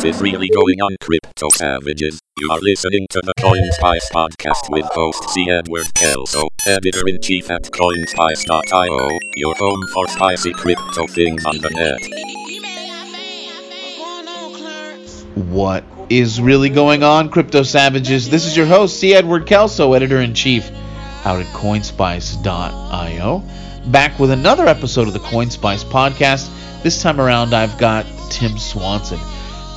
[0.00, 2.18] What is really going on, crypto savages?
[2.38, 5.50] You are listening to the CoinSpice podcast with host C.
[5.50, 11.68] Edward Kelso, editor in chief at CoinSpice.io, your home for spicy crypto things on the
[11.68, 12.00] net.
[15.34, 18.30] What is really going on, crypto savages?
[18.30, 19.12] This is your host, C.
[19.12, 20.70] Edward Kelso, editor in chief
[21.26, 23.42] out at CoinSpice.io,
[23.90, 26.48] back with another episode of the CoinSpice podcast.
[26.82, 29.20] This time around, I've got Tim Swanson.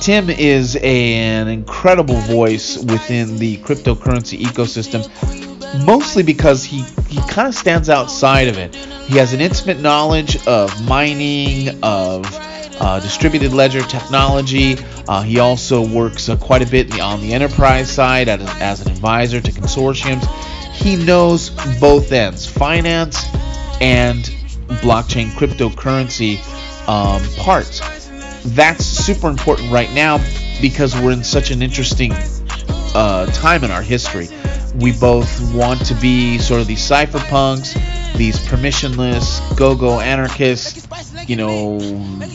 [0.00, 5.04] Tim is a, an incredible voice within the cryptocurrency ecosystem,
[5.86, 8.74] mostly because he, he kind of stands outside of it.
[8.74, 12.24] He has an intimate knowledge of mining, of
[12.80, 14.76] uh, distributed ledger technology.
[15.08, 18.92] Uh, he also works uh, quite a bit on the enterprise side as, as an
[18.92, 20.24] advisor to consortiums.
[20.72, 23.24] He knows both ends finance
[23.80, 24.24] and
[24.82, 26.38] blockchain cryptocurrency
[26.88, 28.03] um, parts.
[28.44, 30.18] That's super important right now
[30.60, 32.12] because we're in such an interesting
[32.94, 34.28] uh, time in our history.
[34.74, 37.74] We both want to be sort of these cypherpunks,
[38.16, 40.86] these permissionless, go-go anarchists,
[41.28, 41.78] you know,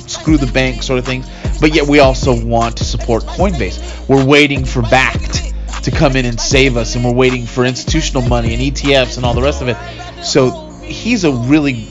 [0.08, 1.28] screw the bank sort of things.
[1.60, 4.08] But yet we also want to support Coinbase.
[4.08, 8.24] We're waiting for Bakkt to come in and save us, and we're waiting for institutional
[8.28, 9.78] money and ETFs and all the rest of it.
[10.24, 11.88] So he's a really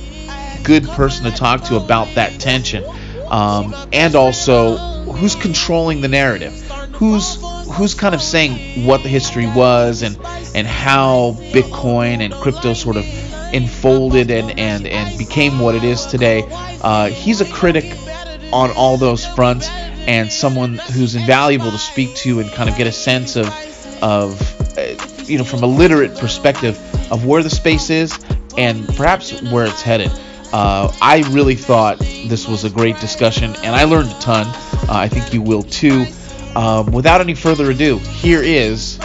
[0.64, 2.84] good person to talk to about that tension,
[3.30, 4.76] um, and also
[5.12, 6.52] who's controlling the narrative,
[6.92, 7.38] who's
[7.72, 10.18] who's kind of saying what the history was and
[10.54, 13.04] and how Bitcoin and crypto sort of
[13.52, 16.44] enfolded and and and became what it is today.
[16.82, 17.84] Uh, he's a critic
[18.52, 22.86] on all those fronts and someone who's invaluable to speak to and kind of get
[22.86, 23.46] a sense of
[24.02, 24.82] of uh,
[25.24, 26.78] you know from a literate perspective
[27.12, 28.18] of where the space is
[28.56, 30.10] and perhaps where it's headed.
[30.52, 34.46] Uh, I really thought this was a great discussion, and I learned a ton.
[34.46, 36.06] Uh, I think you will too.
[36.56, 38.98] Um, without any further ado, here is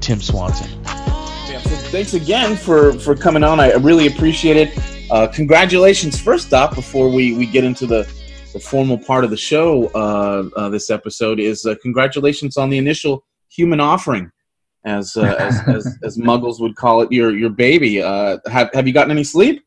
[0.00, 0.70] Tim Swanson.
[0.84, 3.58] Yeah, so thanks again for, for coming on.
[3.58, 5.10] I really appreciate it.
[5.10, 8.08] Uh, congratulations, first off, before we, we get into the,
[8.52, 12.78] the formal part of the show uh, uh, this episode, is uh, congratulations on the
[12.78, 14.30] initial human offering.
[14.84, 17.96] As, as, as, as Muggles would call it, your your baby.
[17.96, 19.64] have have you gotten any sleep?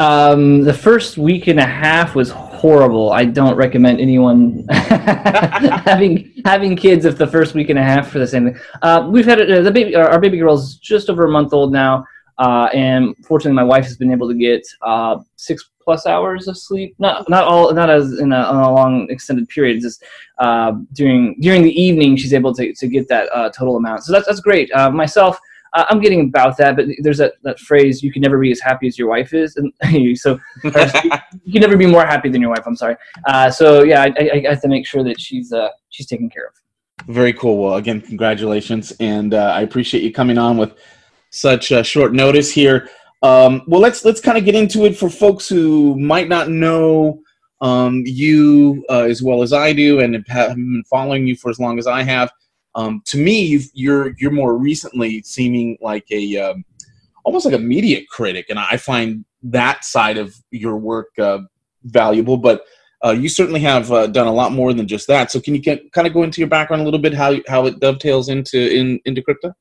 [0.00, 3.12] Um, the first week and a half was horrible.
[3.12, 8.18] I don't recommend anyone having having kids if the first week and a half for
[8.18, 8.58] the same thing.
[8.80, 9.94] Uh, we've had uh, the baby.
[9.94, 12.06] Our baby girl's just over a month old now,
[12.38, 16.56] uh, and fortunately, my wife has been able to get uh, six plus hours of
[16.56, 16.94] sleep.
[16.98, 19.82] Not not all not as in a, in a long extended period.
[19.82, 20.02] Just
[20.38, 24.04] uh, during during the evening, she's able to, to get that uh, total amount.
[24.04, 24.70] So that's that's great.
[24.92, 25.38] myself.
[25.72, 28.60] Uh, I'm getting about that, but there's that, that phrase, you can never be as
[28.60, 29.56] happy as your wife is.
[29.56, 29.72] And
[30.18, 30.72] so you
[31.52, 32.64] can never be more happy than your wife.
[32.66, 32.96] I'm sorry.
[33.26, 36.28] Uh, so yeah, I, I, I, have to make sure that she's, uh, she's taken
[36.28, 36.54] care of.
[37.06, 37.62] Very cool.
[37.62, 38.92] Well, again, congratulations.
[39.00, 40.74] And uh, I appreciate you coming on with
[41.30, 42.88] such short notice here.
[43.22, 47.22] Um, well, let's, let's kind of get into it for folks who might not know
[47.60, 51.60] um, you uh, as well as I do and have been following you for as
[51.60, 52.32] long as I have.
[52.74, 56.64] Um, to me, you're you're more recently seeming like a um,
[57.24, 61.38] almost like a media critic, and I find that side of your work uh,
[61.84, 62.36] valuable.
[62.36, 62.64] But
[63.04, 65.30] uh, you certainly have uh, done a lot more than just that.
[65.30, 67.66] So, can you get, kind of go into your background a little bit, how how
[67.66, 69.52] it dovetails into in into crypto?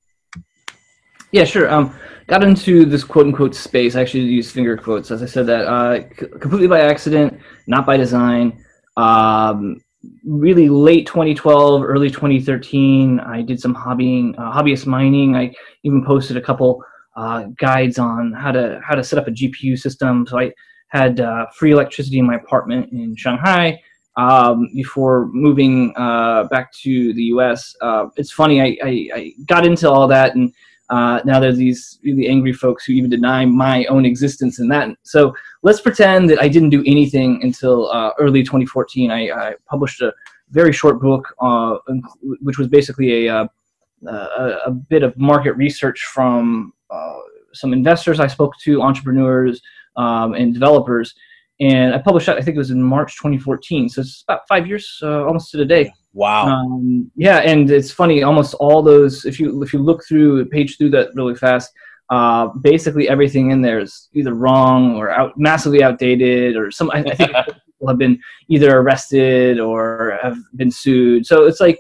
[1.32, 1.72] Yeah, sure.
[1.72, 1.96] Um,
[2.28, 3.96] got into this quote unquote space.
[3.96, 7.86] I actually use finger quotes, as I said that uh, c- completely by accident, not
[7.86, 8.64] by design.
[8.98, 9.80] Um,
[10.26, 15.36] really late 2012, early 2013, I did some hobbying, uh, hobbyist mining.
[15.36, 16.84] I even posted a couple
[17.16, 20.26] uh, guides on how to how to set up a GPU system.
[20.28, 20.54] So I
[20.88, 23.80] had uh, free electricity in my apartment in Shanghai
[24.16, 27.76] um, before moving uh, back to the U.S.
[27.82, 30.54] Uh, it's funny, I, I, I, got into all that and.
[30.90, 34.90] Uh, now there's these really angry folks who even deny my own existence in that.
[35.04, 39.12] So let's pretend that I didn't do anything until uh, early 2014.
[39.12, 40.14] I, I, published a
[40.50, 41.78] very short book, uh,
[42.42, 43.48] which was basically a, uh,
[44.08, 47.20] a, a, bit of market research from uh,
[47.54, 49.62] some investors I spoke to, entrepreneurs,
[49.96, 51.14] um, and developers.
[51.60, 53.90] And I published that, I think it was in March 2014.
[53.90, 55.92] So it's about five years, uh, almost to the day.
[56.14, 56.48] Wow.
[56.48, 58.24] Um, yeah, and it's funny.
[58.24, 61.72] Almost all those, if you if you look through page through that really fast,
[62.10, 66.90] uh, basically everything in there is either wrong or out, massively outdated, or some.
[66.92, 71.28] I, I think people have been either arrested or have been sued.
[71.28, 71.80] So it's like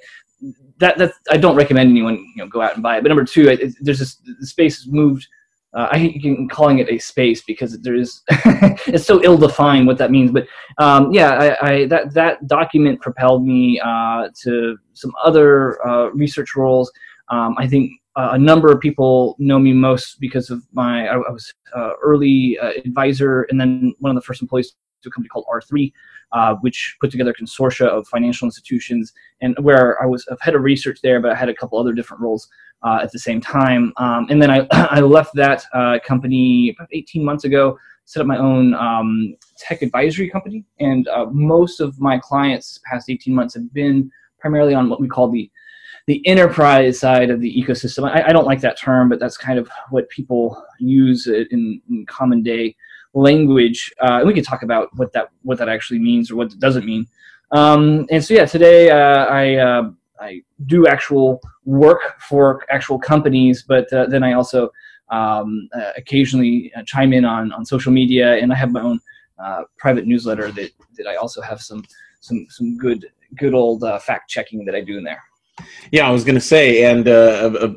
[0.77, 0.97] that.
[0.99, 3.01] That I don't recommend anyone you know go out and buy it.
[3.01, 5.27] But number two, it, there's this the space has moved
[5.73, 8.21] uh, I hate calling it a space because there is
[8.87, 10.31] it's so ill defined what that means.
[10.31, 10.47] But
[10.79, 16.55] um, yeah, I, I, that that document propelled me uh, to some other uh, research
[16.55, 16.91] roles.
[17.29, 21.13] Um, I think uh, a number of people know me most because of my I,
[21.13, 25.11] I was uh, early uh, advisor and then one of the first employees to a
[25.11, 25.91] company called R3,
[26.31, 30.63] uh, which put together a consortia of financial institutions, and where I was head of
[30.63, 32.47] research there, but I had a couple other different roles
[32.83, 33.93] uh, at the same time.
[33.97, 38.27] Um, and then I, I left that uh, company about 18 months ago, set up
[38.27, 43.53] my own um, tech advisory company, and uh, most of my clients past 18 months
[43.53, 45.49] have been primarily on what we call the
[46.07, 48.09] the enterprise side of the ecosystem.
[48.09, 52.03] I, I don't like that term, but that's kind of what people use in, in
[52.07, 52.75] common day
[53.13, 53.91] language.
[54.01, 56.59] Uh, and we can talk about what that what that actually means or what it
[56.59, 57.07] doesn't mean.
[57.51, 63.63] Um, and so yeah, today uh, I uh, I do actual work for actual companies,
[63.67, 64.69] but uh, then I also
[65.09, 68.99] um, uh, occasionally uh, chime in on on social media, and I have my own
[69.77, 71.83] private newsletter that that I also have some
[72.19, 75.23] some some good good old fact checking that I do in there.
[75.91, 77.07] Yeah, I was going to say, and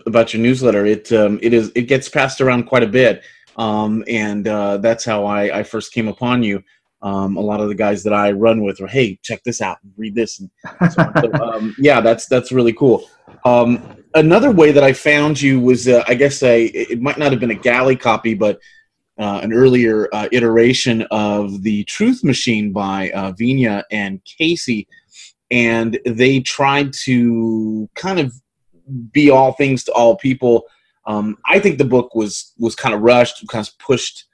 [0.06, 3.22] about your newsletter, it um, it is it gets passed around quite a bit
[3.56, 6.62] um, and uh, that's how I, I, first came upon you.
[7.02, 9.78] Um, a lot of the guys that I run with are, hey, check this out,
[9.96, 10.50] read this, and
[10.92, 13.04] so, so um, yeah, that's that's really cool.
[13.44, 17.32] Um, another way that I found you was, uh, I guess, a it might not
[17.32, 18.60] have been a galley copy, but
[19.18, 24.86] uh, an earlier uh, iteration of the Truth Machine by uh, Vigna and Casey,
[25.50, 28.32] and they tried to kind of
[29.12, 30.66] be all things to all people
[31.06, 34.24] um, I think the book was was kind of rushed, kind of pushed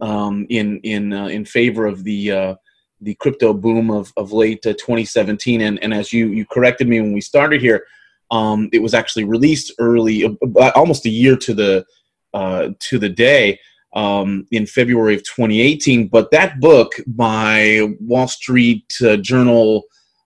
[0.00, 2.54] um, in in uh, in favor of the uh,
[3.00, 5.60] the crypto boom of, of late uh, 2017.
[5.60, 7.84] And, and as you you corrected me when we started here,
[8.30, 11.86] um, it was actually released early, uh, almost a year to the
[12.34, 13.58] uh, to the day
[13.94, 16.08] um, in February of 2018.
[16.08, 19.84] But that book by Wall Street uh, Journal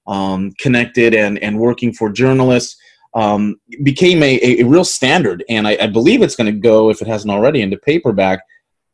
[0.09, 2.77] um, connected and and working for journalists
[3.15, 7.03] um, became a, a, real standard, and I, I believe it's going to go, if
[7.03, 8.41] it hasn't already, into paperback.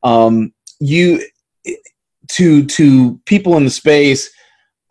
[0.02, 1.22] Um, you
[2.28, 4.30] to to people in the space.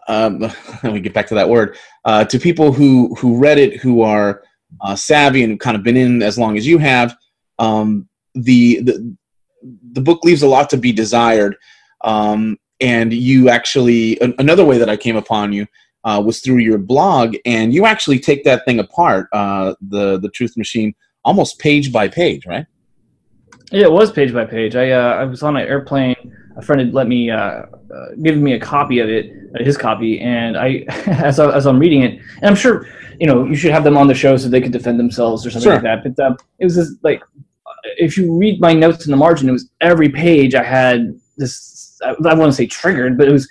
[0.08, 0.40] Um,
[0.84, 1.78] let me get back to that word.
[2.06, 4.44] Uh, to people who who read it, who are
[4.82, 7.16] uh, savvy and kind of been in as long as you have,
[7.60, 9.16] um, the the
[9.92, 11.58] the book leaves a lot to be desired.
[12.04, 15.66] Um, and you actually another way that I came upon you
[16.08, 20.30] uh, was through your blog, and you actually take that thing apart, uh, the the
[20.30, 20.96] Truth Machine,
[21.26, 22.66] almost page by page, right?
[23.72, 24.78] Yeah, it was page by page.
[24.78, 26.16] I uh, I was on an airplane.
[26.56, 27.66] A friend had let me uh, uh,
[28.24, 31.78] give me a copy of it, uh, his copy, and I as I, as I'm
[31.78, 32.88] reading it, and I'm sure
[33.20, 35.52] you know you should have them on the show so they could defend themselves or
[35.52, 35.74] something sure.
[35.74, 36.04] like that.
[36.16, 37.22] But um, it was just like
[37.98, 42.00] if you read my notes in the margin, it was every page I had this.
[42.02, 43.50] I, I want to say triggered, but it was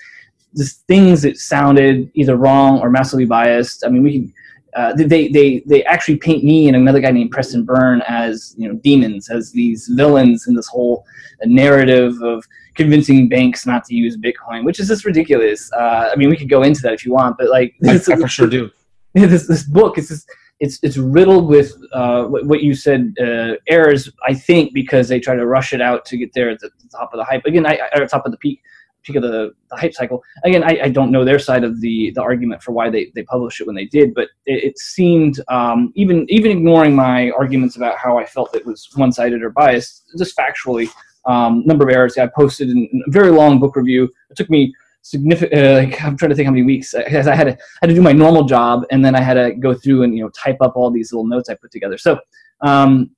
[0.88, 3.84] things that sounded either wrong or massively biased.
[3.84, 4.34] I mean, we can.
[4.74, 8.68] Uh, they they they actually paint me and another guy named Preston Byrne as you
[8.68, 11.02] know demons, as these villains in this whole
[11.44, 12.44] narrative of
[12.74, 15.72] convincing banks not to use Bitcoin, which is just ridiculous.
[15.72, 17.98] Uh, I mean, we could go into that if you want, but like, I, I
[17.98, 18.70] for sure do.
[19.14, 20.28] This this book is just
[20.60, 24.10] it's it's riddled with uh, what, what, you said uh, errors.
[24.26, 27.14] I think because they try to rush it out to get there at the, top
[27.14, 27.46] of the hype.
[27.46, 28.60] Again, I, at the top of the peak
[29.06, 30.22] peak of the, the hype cycle.
[30.44, 33.22] Again, I, I, don't know their side of the the argument for why they, they
[33.22, 37.76] published it when they did, but it, it seemed um, even even ignoring my arguments
[37.76, 40.88] about how I felt it was one sided or biased, just factually,
[41.26, 42.18] um, number of errors.
[42.18, 44.04] I posted in a very long book review.
[44.30, 45.60] It took me significant.
[45.60, 47.88] Uh, like, I'm trying to think how many weeks because I had to I had
[47.88, 50.30] to do my normal job and then I had to go through and you know
[50.30, 51.98] type up all these little notes I put together.
[51.98, 52.18] So
[52.62, 53.10] um,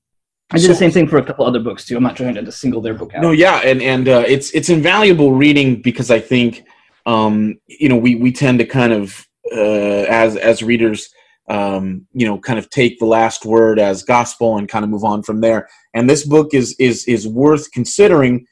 [0.50, 1.96] I did so, the same thing for a couple other books too.
[1.96, 3.20] I'm not trying to single their book out.
[3.20, 6.64] No, yeah, and and uh, it's it's invaluable reading because I think
[7.04, 11.10] um, you know we we tend to kind of uh, as as readers
[11.50, 15.04] um, you know kind of take the last word as gospel and kind of move
[15.04, 15.68] on from there.
[15.92, 18.46] And this book is is is worth considering,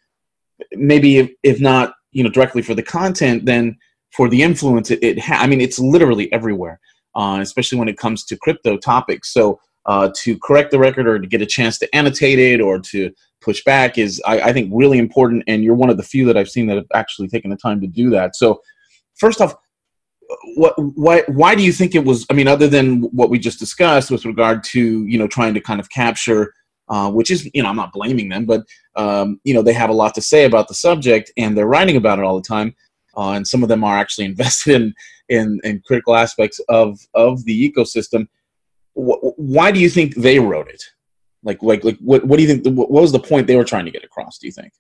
[0.73, 3.75] maybe if, if not you know directly for the content, then
[4.13, 6.79] for the influence it, it ha- I mean it's literally everywhere,
[7.15, 9.33] uh, especially when it comes to crypto topics.
[9.33, 12.79] So uh, to correct the record or to get a chance to annotate it or
[12.81, 15.45] to push back is, I, I, think, really important.
[15.47, 17.81] And you're one of the few that I've seen that have actually taken the time
[17.81, 18.35] to do that.
[18.35, 18.61] So,
[19.15, 19.55] first off,
[20.57, 22.27] what, why, why do you think it was?
[22.31, 25.61] I mean, other than what we just discussed with regard to you know trying to
[25.61, 26.53] kind of capture,
[26.89, 28.63] uh, which is you know I'm not blaming them, but
[28.97, 31.97] um, you know they have a lot to say about the subject and they're writing
[31.97, 32.75] about it all the time.
[33.17, 34.95] Uh, and some of them are actually invested in,
[35.29, 38.29] in, in critical aspects of, of the ecosystem
[38.97, 40.83] why do you think they wrote it?
[41.43, 42.77] Like, like, like, what, what do you think?
[42.77, 44.39] What was the point they were trying to get across?
[44.39, 44.73] Do you think?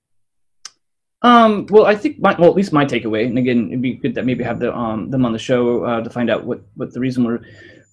[1.23, 4.14] Um, well, I think my, well, at least my takeaway, and again, it'd be good
[4.14, 6.92] that maybe have the, um, them on the show uh, to find out what, what
[6.92, 7.42] the reason were.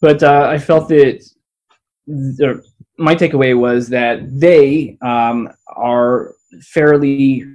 [0.02, 1.28] But uh, I felt that
[2.98, 7.46] my takeaway was that they um, are fairly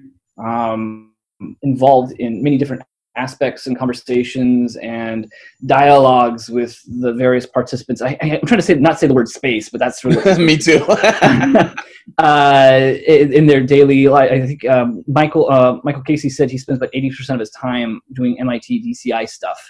[0.42, 1.14] um,
[1.62, 2.82] involved in many different
[3.18, 5.30] aspects and conversations and
[5.66, 8.00] dialogues with the various participants.
[8.00, 10.84] I, am trying to say not say the word space, but that's really me too.
[12.18, 16.58] uh, in, in, their daily life, I think um, Michael uh, Michael Casey said he
[16.58, 19.60] spends about 80 percent of his time doing MIT DCI stuff.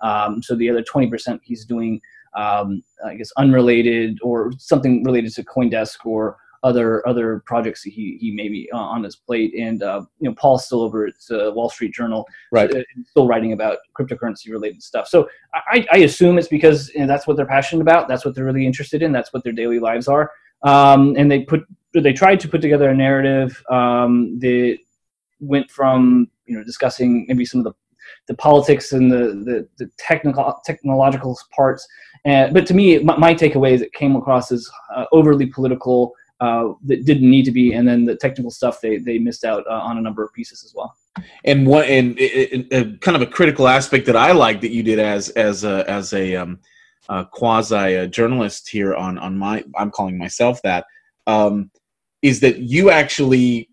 [0.00, 2.00] Um, so the other 20 percent he's doing,
[2.36, 8.30] um, I guess, unrelated or something related to CoinDesk or other other projects he he
[8.30, 9.54] may be uh, on his plate.
[9.54, 12.74] And uh, you know, Paul's still over at uh, Wall Street Journal, right?
[12.74, 15.08] Uh, still writing about cryptocurrency related stuff.
[15.08, 18.08] So I, I assume it's because you know, that's what they're passionate about.
[18.08, 19.12] That's what they're really interested in.
[19.12, 20.30] That's what their daily lives are.
[20.62, 24.78] Um, and they put they tried to put together a narrative um, that
[25.40, 27.72] went from you know discussing maybe some of the
[28.26, 31.86] the politics and the, the, the technical technological parts.
[32.24, 36.14] And, but to me, my, my takeaway is it came across as uh, overly political
[36.40, 39.64] uh, that didn't need to be, and then the technical stuff they they missed out
[39.68, 40.94] uh, on a number of pieces as well.
[41.44, 44.82] And what and it, it, kind of a critical aspect that I like that you
[44.82, 46.60] did as as a as a, um,
[47.32, 50.84] quasi uh, journalist here on on my I'm calling myself that
[51.26, 51.70] um,
[52.22, 53.68] is that you actually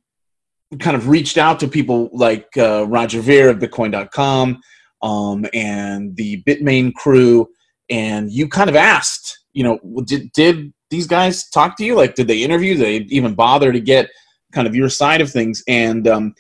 [0.80, 4.62] kind of reached out to people like uh, Roger Ver of Bitcoin.com
[5.02, 7.48] um, and the Bitmain crew,
[7.90, 11.96] and you kind of asked, you know, did did these guys talk to you?
[11.96, 12.76] Like, did they interview?
[12.76, 14.10] Did they even bother to get
[14.54, 15.64] kind of your side of things?
[15.68, 16.36] And um,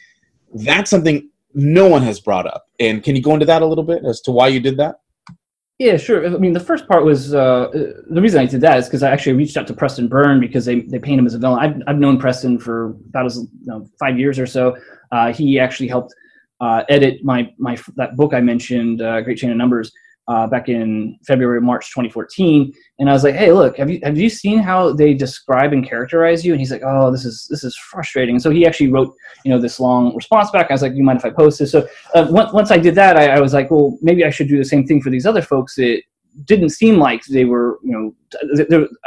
[0.53, 2.65] that's something no one has brought up.
[2.79, 4.95] And can you go into that a little bit as to why you did that?
[5.77, 6.25] Yeah, sure.
[6.25, 7.67] I mean, the first part was uh,
[8.09, 10.63] the reason I did that is because I actually reached out to Preston Byrne because
[10.63, 11.59] they, they paint him as a villain.
[11.59, 14.77] I've, I've known Preston for about as, you know, five years or so.
[15.11, 16.13] Uh, he actually helped
[16.61, 19.91] uh, edit my my that book I mentioned, uh, Great Chain of Numbers
[20.27, 24.17] uh, back in February, March 2014, and I was like, "Hey, look, have you have
[24.17, 27.63] you seen how they describe and characterize you?" And he's like, "Oh, this is this
[27.63, 29.13] is frustrating." And so he actually wrote,
[29.43, 30.71] you know, this long response back.
[30.71, 32.95] I was like, "You mind if I post this?" So uh, once once I did
[32.95, 35.25] that, I, I was like, "Well, maybe I should do the same thing for these
[35.25, 36.01] other folks that."
[36.43, 38.13] didn't seem like they were, you know,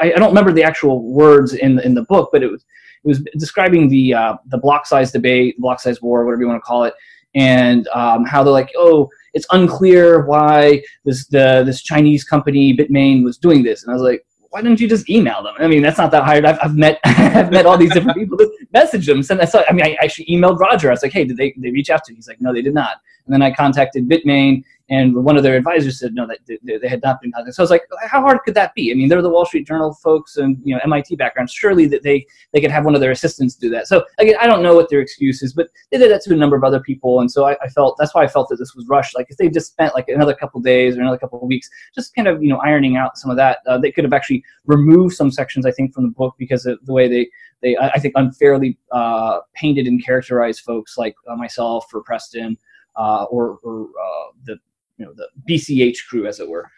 [0.01, 2.65] I, I, don't remember the actual words in the, in the book, but it was
[3.05, 6.63] it was describing the uh, the block size debate, block size war, whatever you want
[6.63, 6.95] to call it,
[7.35, 13.25] and um, how they're like, oh, it's unclear why this the this Chinese company Bitmain
[13.25, 13.83] was doing this.
[13.83, 15.55] And I was like, why didn't you just email them?
[15.59, 16.45] I mean, that's not that hard.
[16.45, 18.39] I've, I've met I've met all these different people.
[18.39, 19.23] Just message them.
[19.23, 19.55] Send that.
[19.69, 20.89] I mean, I actually emailed Roger.
[20.89, 22.17] I was like, hey, did they, they reach out to you?
[22.17, 22.97] He's like, no, they did not.
[23.27, 26.89] And then I contacted Bitmain, and one of their advisors said no, that they, they
[26.89, 27.55] had not been contacted.
[27.55, 28.91] So I was like, how hard could that be?
[28.91, 31.51] I mean, they're the Wall Street Journal folks, and you know, MIT background.
[31.51, 33.87] Surely that they they could have one of their assistants do that.
[33.87, 36.37] So again, I don't know what their excuse is, but they did that to a
[36.37, 38.75] number of other people, and so I, I felt that's why I felt that this
[38.75, 39.15] was rushed.
[39.15, 42.27] Like if they just spent like another couple days or another couple weeks, just kind
[42.27, 45.31] of you know ironing out some of that, uh, they could have actually removed some
[45.31, 47.29] sections I think from the book because of the way they
[47.61, 52.57] they I think unfairly uh, painted and characterized folks like uh, myself or Preston
[52.99, 54.59] uh, or, or uh, the
[54.99, 56.71] you know the BCH crew, as it were.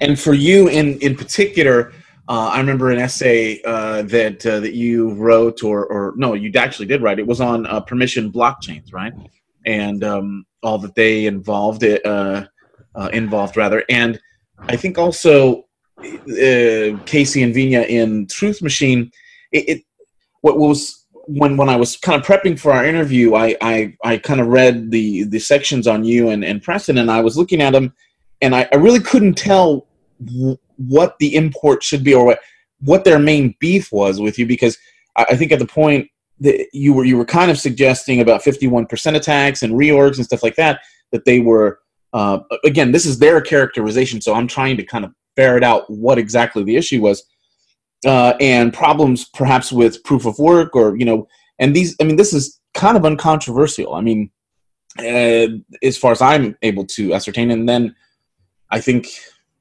[0.00, 1.92] And for you in in particular,
[2.28, 6.50] uh, I remember an essay uh, that uh, that you wrote, or or no, you
[6.56, 7.18] actually did write.
[7.18, 9.12] It was on uh, permission blockchains, right?
[9.64, 12.46] And um, all that they involved it uh,
[12.94, 14.20] uh, involved rather, and
[14.60, 15.66] I think also
[17.06, 19.10] Casey and Vigna in Truth Machine.
[19.52, 19.82] It, it
[20.40, 24.18] what was when when I was kind of prepping for our interview, I I, I
[24.18, 27.60] kind of read the the sections on you and, and Preston, and I was looking
[27.60, 27.92] at them,
[28.40, 29.86] and I, I really couldn't tell
[30.24, 32.40] w- what the import should be or what
[32.80, 34.76] what their main beef was with you because
[35.16, 36.08] I, I think at the point
[36.40, 40.42] that you were you were kind of suggesting about 51% attacks and reorgs and stuff
[40.42, 40.80] like that
[41.12, 41.80] that they were
[42.12, 46.18] uh, again this is their characterization so i'm trying to kind of ferret out what
[46.18, 47.24] exactly the issue was
[48.04, 51.26] uh, and problems perhaps with proof of work or you know
[51.58, 53.94] and these i mean this is kind of uncontroversial.
[53.94, 54.30] I mean
[54.98, 55.48] uh,
[55.82, 57.94] as far as i'm able to ascertain and then
[58.70, 59.08] i think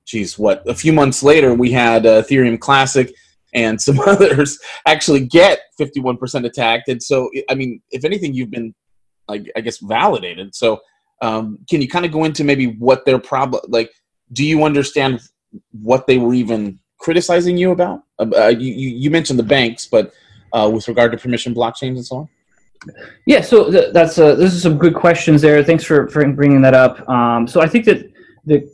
[0.05, 3.13] geez what a few months later we had uh, ethereum classic
[3.53, 6.89] and some others actually get 51% attacked.
[6.89, 8.73] And so i mean if anything you've been
[9.27, 10.53] like i guess validated.
[10.55, 10.81] So
[11.21, 13.91] um, can you kind of go into maybe what their problem like
[14.33, 15.21] do you understand
[15.71, 18.03] what they were even criticizing you about?
[18.17, 18.71] Uh, uh you,
[19.03, 20.11] you mentioned the banks, but
[20.53, 22.29] uh, with regard to permission blockchains and so on.
[23.27, 25.63] Yeah, so th- that's uh, this is some good questions there.
[25.63, 27.07] Thanks for, for bringing that up.
[27.07, 28.11] Um, so I think that
[28.45, 28.67] the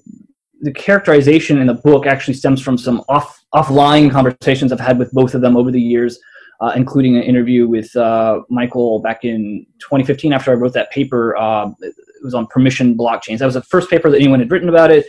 [0.62, 5.12] the characterization in the book actually stems from some off offline conversations I've had with
[5.12, 6.20] both of them over the years,
[6.62, 11.36] uh, including an interview with uh, Michael back in 2015 after I wrote that paper.
[11.36, 13.40] Uh, it was on permission blockchains.
[13.40, 15.06] That was the first paper that anyone had written about it.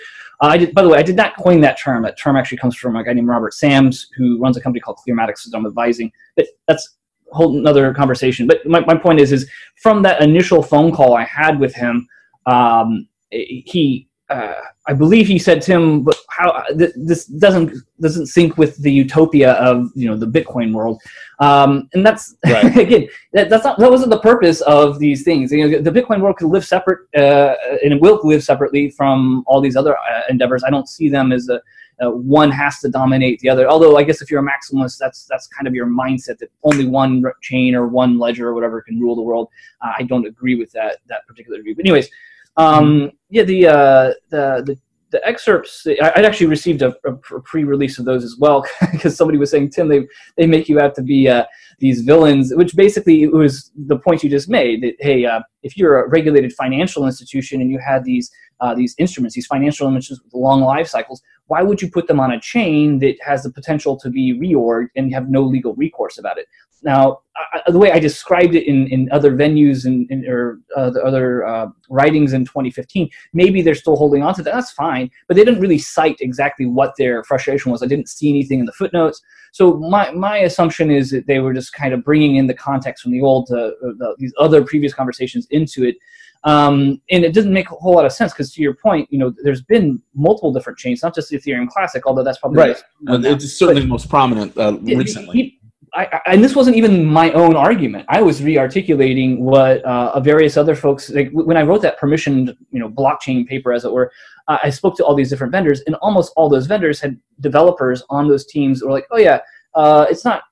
[0.48, 2.02] I did, by the way, I did not coin that term.
[2.02, 4.98] That term actually comes from a guy named Robert Sams, who runs a company called
[5.06, 6.10] Clearmatics that I'm advising.
[6.36, 6.96] But that's
[7.30, 8.46] a whole another conversation.
[8.46, 9.48] But my, my point is, is
[9.80, 12.08] from that initial phone call I had with him,
[12.46, 18.58] um, he uh, I believe he said, Tim, but how th- this doesn't doesn't sync
[18.58, 21.00] with the utopia of you know the Bitcoin world,
[21.38, 22.76] um, and that's right.
[22.76, 25.52] again that, that's not that wasn't the purpose of these things.
[25.52, 29.44] You know, the Bitcoin world could live separate uh, and it will live separately from
[29.46, 30.64] all these other uh, endeavors.
[30.64, 31.60] I don't see them as a
[32.02, 33.68] uh, one has to dominate the other.
[33.68, 36.86] Although I guess if you're a maximalist, that's that's kind of your mindset that only
[36.86, 39.48] one chain or one ledger or whatever can rule the world.
[39.80, 41.76] Uh, I don't agree with that that particular view.
[41.76, 42.08] But anyways,
[42.56, 44.78] um, yeah, the, uh, the the
[45.12, 45.86] the excerpts.
[45.86, 49.70] I, would actually received a, a, pre-release of those as well because somebody was saying,
[49.70, 50.06] Tim, they
[50.36, 51.44] they make you out to be uh,
[51.78, 54.82] these villains, which basically was the point you just made.
[54.82, 58.30] That hey, uh, if you're a regulated financial institution and you had these
[58.62, 62.20] uh, these instruments, these financial instruments with long life cycles, why would you put them
[62.20, 66.16] on a chain that has the potential to be reorged and have no legal recourse
[66.16, 66.46] about it?
[66.84, 70.90] Now, I, the way I described it in, in other venues and in, or uh,
[70.90, 74.52] the other uh, writings in 2015, maybe they're still holding on to that.
[74.52, 77.82] That's fine, but they didn't really cite exactly what their frustration was.
[77.82, 79.22] I didn't see anything in the footnotes.
[79.52, 83.02] So my, my assumption is that they were just kind of bringing in the context
[83.02, 85.96] from the old, uh, the, these other previous conversations into it.
[86.44, 89.18] Um, and it doesn't make a whole lot of sense because to your point, you
[89.18, 92.82] know, there's been multiple different chains, not just Ethereum Classic, although that's probably right.
[93.06, 95.36] it's certainly but, the most prominent uh, recently.
[95.36, 95.60] He,
[95.94, 98.06] I, I, and this wasn't even my own argument.
[98.08, 102.80] I was re-articulating what uh, various other folks like when I wrote that permissioned, you
[102.80, 104.10] know, blockchain paper, as it were.
[104.48, 108.02] Uh, I spoke to all these different vendors, and almost all those vendors had developers
[108.08, 108.80] on those teams.
[108.80, 109.40] That were like, oh yeah,
[109.74, 110.44] uh, it's not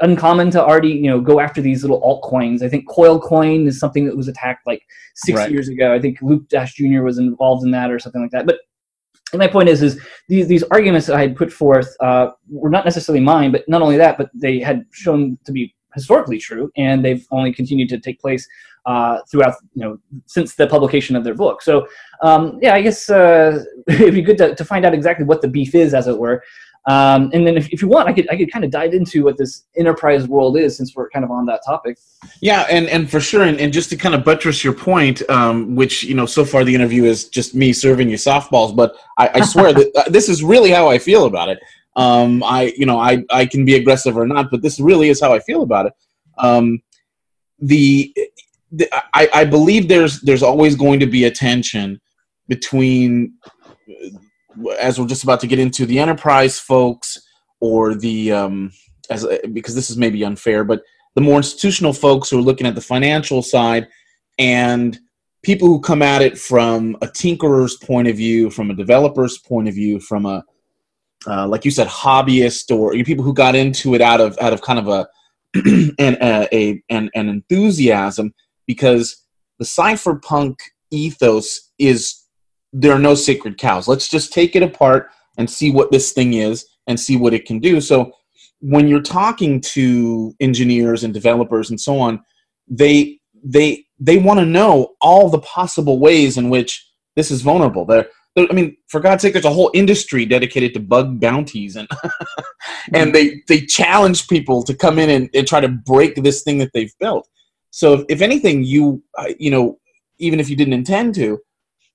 [0.00, 2.62] uncommon to already you know go after these little altcoins.
[2.62, 4.82] I think CoiledCoin is something that was attacked like
[5.14, 5.50] six right.
[5.50, 5.94] years ago.
[5.94, 7.02] I think Luke Dash Jr.
[7.02, 8.46] was involved in that or something like that.
[8.46, 8.58] But
[9.36, 12.84] my point is, is these, these arguments that I had put forth uh, were not
[12.84, 17.04] necessarily mine, but not only that, but they had shown to be historically true, and
[17.04, 18.46] they've only continued to take place
[18.86, 21.62] uh, throughout, you know, since the publication of their book.
[21.62, 21.86] So,
[22.22, 25.48] um, yeah, I guess uh, it'd be good to, to find out exactly what the
[25.48, 26.42] beef is, as it were.
[26.86, 29.24] Um, and then if, if you want, I could I could kind of dive into
[29.24, 31.96] what this enterprise world is since we're kind of on that topic.
[32.40, 35.76] Yeah, and, and for sure, and, and just to kind of buttress your point, um,
[35.76, 39.30] which you know, so far the interview is just me serving you softballs, but I,
[39.34, 41.58] I swear that uh, this is really how I feel about it.
[41.96, 45.20] Um, I you know I I can be aggressive or not, but this really is
[45.22, 45.94] how I feel about it.
[46.36, 46.82] Um,
[47.60, 48.12] the,
[48.72, 52.00] the I, I believe there's there's always going to be a tension
[52.46, 53.34] between
[54.78, 57.20] as we're just about to get into the enterprise folks
[57.60, 58.72] or the um,
[59.10, 60.82] as because this is maybe unfair, but
[61.14, 63.88] the more institutional folks who are looking at the financial side
[64.38, 64.98] and
[65.42, 69.68] people who come at it from a tinkerer's point of view, from a developer's point
[69.68, 70.44] of view, from a
[71.26, 74.60] uh, like you said, hobbyist or people who got into it out of out of
[74.60, 75.06] kind of a
[75.98, 78.34] and uh, a an, an enthusiasm
[78.66, 79.24] because
[79.58, 80.56] the cypherpunk
[80.90, 82.23] ethos is
[82.74, 83.86] there are no sacred cows.
[83.86, 87.46] Let's just take it apart and see what this thing is and see what it
[87.46, 87.80] can do.
[87.80, 88.12] So
[88.60, 92.22] when you're talking to engineers and developers and so on,
[92.68, 96.84] they they they want to know all the possible ways in which
[97.14, 97.84] this is vulnerable.
[97.84, 101.76] They're, they're, I mean, for God's sake, there's a whole industry dedicated to bug bounties,
[101.76, 101.88] and
[102.94, 106.58] and they they challenge people to come in and, and try to break this thing
[106.58, 107.28] that they've built.
[107.70, 109.78] So if, if anything, you uh, you know,
[110.18, 111.38] even if you didn't intend to,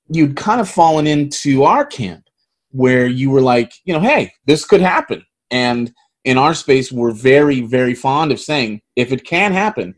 [0.09, 2.25] you'd kind of fallen into our camp
[2.71, 5.25] where you were like, you know, hey, this could happen.
[5.51, 5.93] And
[6.25, 9.95] in our space, we're very, very fond of saying, if it can happen,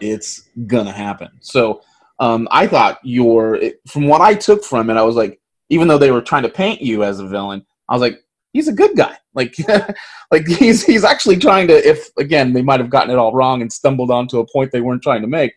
[0.00, 1.28] it's gonna happen.
[1.40, 1.82] So
[2.18, 5.98] um, I thought your, from what I took from it, I was like, even though
[5.98, 8.96] they were trying to paint you as a villain, I was like, he's a good
[8.96, 9.16] guy.
[9.34, 9.54] Like,
[10.30, 11.88] like he's he's actually trying to.
[11.88, 14.80] If again, they might have gotten it all wrong and stumbled onto a point they
[14.80, 15.52] weren't trying to make.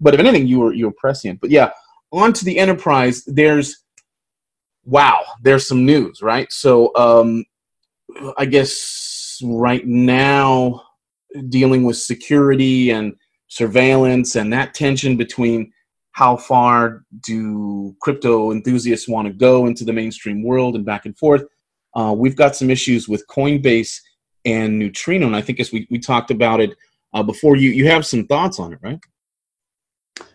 [0.00, 1.40] But if anything, you were you were prescient.
[1.40, 1.70] But yeah,
[2.12, 3.82] onto the enterprise, there's
[4.84, 6.52] wow, there's some news, right?
[6.52, 7.44] So um,
[8.36, 10.82] I guess right now,
[11.48, 13.14] dealing with security and
[13.48, 15.72] surveillance and that tension between
[16.12, 21.16] how far do crypto enthusiasts want to go into the mainstream world and back and
[21.16, 21.44] forth.
[21.94, 23.98] Uh, we've got some issues with Coinbase
[24.44, 26.74] and Neutrino, and I think as we, we talked about it
[27.14, 28.98] uh, before, you you have some thoughts on it, right?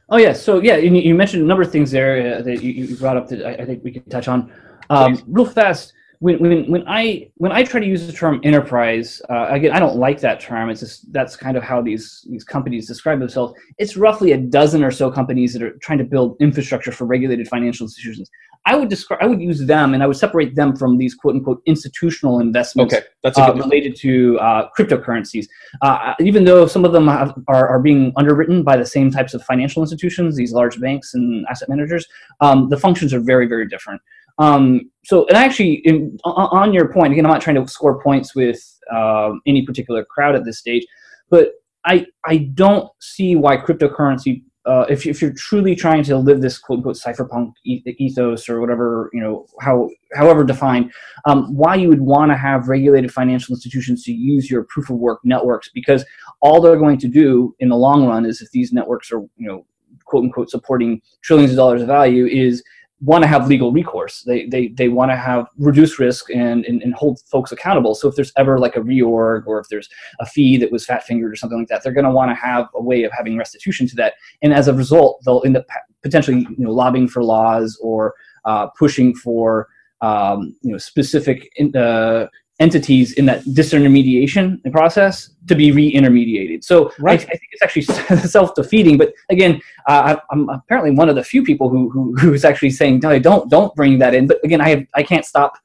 [0.09, 2.71] Oh yeah, so yeah, you, you mentioned a number of things there uh, that you,
[2.71, 4.51] you, brought up that I, I, think we can touch on.
[4.89, 9.21] Um, real fast, when, when, when I when I try to use the term enterprise,
[9.29, 10.69] uh, again, I don't like that term.
[10.69, 13.53] It's just that's kind of how these these companies describe themselves.
[13.77, 17.47] It's roughly a dozen or so companies that are trying to build infrastructure for regulated
[17.49, 18.31] financial institutions.
[18.65, 21.35] I would describe, I would use them, and I would separate them from these quote
[21.35, 25.47] unquote institutional investments Okay, that's uh, related to uh, cryptocurrencies.
[25.81, 29.33] Uh, even though some of them have, are, are being underwritten by the same types
[29.33, 32.05] of financial institutions, these large banks and asset managers,
[32.41, 34.01] um, the functions are very, very different.
[34.39, 38.35] Um, so, and actually, in, on your point, again, I'm not trying to score points
[38.35, 38.61] with
[38.95, 40.85] um any particular crowd at this stage,
[41.29, 41.51] but
[41.85, 44.43] I I don't see why cryptocurrency.
[44.67, 48.59] Uh, if, you- if you're truly trying to live this quote unquote cypherpunk ethos or
[48.59, 50.91] whatever you know how however defined,
[51.25, 54.97] um, why you would want to have regulated financial institutions to use your proof of
[54.97, 56.03] work networks because
[56.41, 59.47] all they're going to do in the long run is if these networks are you
[59.47, 59.65] know
[60.05, 62.63] quote unquote supporting trillions of dollars of value is
[63.01, 64.23] want to have legal recourse.
[64.23, 67.93] They they they want to have reduced risk and, and and hold folks accountable.
[67.93, 69.87] So if there's ever like a reorg or if there's
[70.19, 72.35] a fee that was fat fingered or something like that, they're going to want to
[72.35, 74.15] have a way of having restitution to that.
[74.41, 75.65] And as a result, they'll end up
[76.01, 79.67] potentially you know lobbying for laws or uh, pushing for
[80.01, 82.27] um, you know specific in, uh,
[82.59, 86.63] entities in that disintermediation process to be re-intermediated.
[86.63, 87.19] So Right.
[87.19, 87.83] I, I think it's actually
[88.27, 88.97] self-defeating.
[88.97, 92.71] But again, uh, I- I'm apparently one of the few people who, who who's actually
[92.71, 94.27] saying no, don't don't bring that in.
[94.27, 95.57] But again, I have I can't stop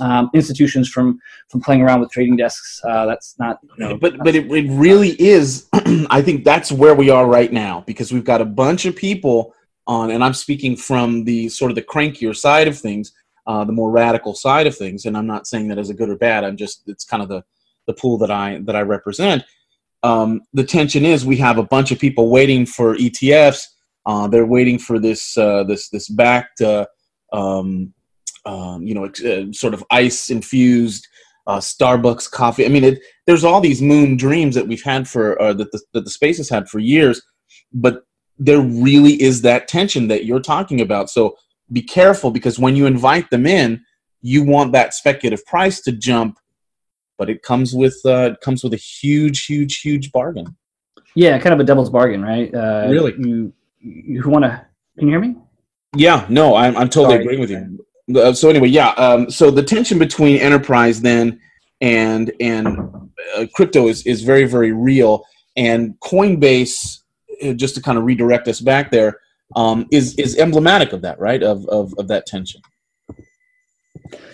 [0.00, 2.80] um, institutions from from playing around with trading desks.
[2.88, 5.68] Uh, that's not you know, but but it, it really is
[6.10, 9.54] i think that's where we are right now because we've got a bunch of people
[9.86, 13.12] on and i'm speaking from the sort of the crankier side of things
[13.50, 16.08] uh, the more radical side of things and i'm not saying that as a good
[16.08, 17.42] or bad i'm just it's kind of the
[17.86, 19.42] the pool that i that i represent
[20.02, 23.66] um, the tension is we have a bunch of people waiting for etfs
[24.06, 26.86] uh, they're waiting for this uh, this this Bakkt uh,
[27.36, 27.92] um,
[28.46, 31.06] um, you know uh, sort of ice infused
[31.46, 32.64] uh, Starbucks coffee.
[32.64, 36.04] I mean, it, there's all these moon dreams that we've had for that the that
[36.04, 37.20] the space has had for years,
[37.72, 38.02] but
[38.38, 41.10] there really is that tension that you're talking about.
[41.10, 41.36] So
[41.72, 43.82] be careful because when you invite them in,
[44.22, 46.38] you want that speculative price to jump,
[47.18, 50.56] but it comes with uh, it comes with a huge, huge, huge bargain.
[51.14, 52.54] yeah, kind of a devil's bargain, right?
[52.54, 53.14] Uh, Really?
[53.18, 54.66] you you want to?
[54.98, 55.36] Can you hear me?
[55.96, 57.24] Yeah, no, I'm, I'm totally Sorry.
[57.24, 58.20] agreeing with you.
[58.20, 58.90] Uh, so anyway, yeah.
[58.90, 61.40] Um, so the tension between enterprise then
[61.80, 62.66] and and
[63.36, 65.24] uh, crypto is is very very real.
[65.56, 66.98] And Coinbase,
[67.42, 69.18] uh, just to kind of redirect us back there,
[69.56, 71.42] um, is is emblematic of that, right?
[71.42, 72.60] Of of, of that tension.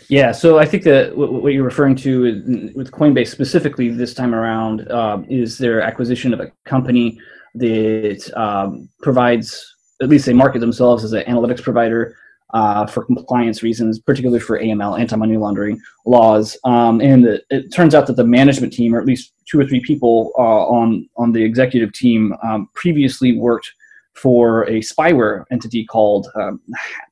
[0.09, 4.91] Yeah, so I think that what you're referring to with Coinbase specifically this time around
[4.93, 7.19] um, is their acquisition of a company
[7.57, 12.17] that um, provides, at least they market themselves as an analytics provider
[12.55, 16.57] uh, for compliance reasons, particularly for AML, anti-money laundering laws.
[16.65, 19.67] Um, and the, it turns out that the management team, or at least two or
[19.67, 23.73] three people uh, on on the executive team, um, previously worked
[24.17, 26.61] for a spyware entity called um,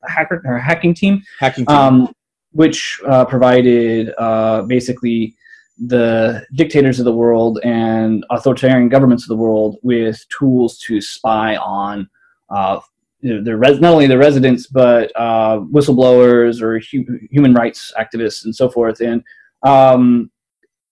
[0.03, 1.65] Hacker or Hacking Team Hacking.
[1.65, 1.75] team.
[1.75, 2.13] um,
[2.51, 5.35] which uh, provided uh, basically
[5.87, 11.57] the dictators of the world and authoritarian governments of the world with tools to spy
[11.57, 12.09] on
[12.49, 12.79] uh,
[13.21, 18.55] the res- not only the residents but uh, whistleblowers or hu- human rights activists and
[18.55, 19.01] so forth.
[19.01, 19.21] And
[19.63, 20.31] um,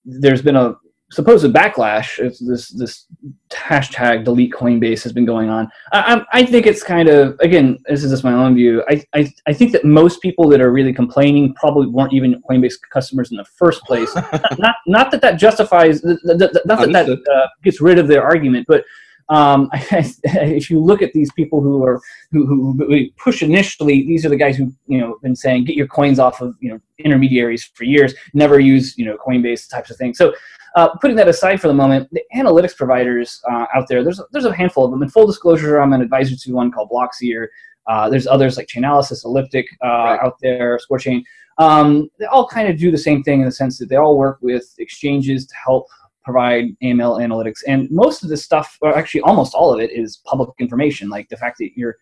[0.03, 0.75] there's been a
[1.13, 2.19] supposed backlash.
[2.19, 3.05] It's this this
[3.49, 5.69] hashtag delete Coinbase has been going on.
[5.91, 8.83] I, I, think it's kind of again, this is just my own view.
[8.89, 12.75] I, I I think that most people that are really complaining probably weren't even Coinbase
[12.89, 14.13] customers in the first place.
[14.57, 18.83] not not that that justifies, not that that uh, gets rid of their argument, but.
[19.29, 24.25] Um, if you look at these people who are who, who, who push initially, these
[24.25, 26.79] are the guys who you know been saying get your coins off of you know
[26.99, 30.17] intermediaries for years, never use you know Coinbase types of things.
[30.17, 30.33] So
[30.75, 34.45] uh, putting that aside for the moment, the analytics providers uh, out there, there's there's
[34.45, 35.03] a handful of them.
[35.03, 37.47] In full disclosure, I'm an advisor to one called Blockseer.
[37.87, 40.19] Uh, there's others like Chainalysis, Elliptic uh, Right.
[40.21, 41.21] out there, ScoreChain.
[41.57, 44.17] Um, they all kind of do the same thing in the sense that they all
[44.17, 45.87] work with exchanges to help
[46.23, 47.59] provide AML analytics.
[47.67, 51.29] And most of this stuff, or actually almost all of it, is public information, like
[51.29, 51.97] the fact that you're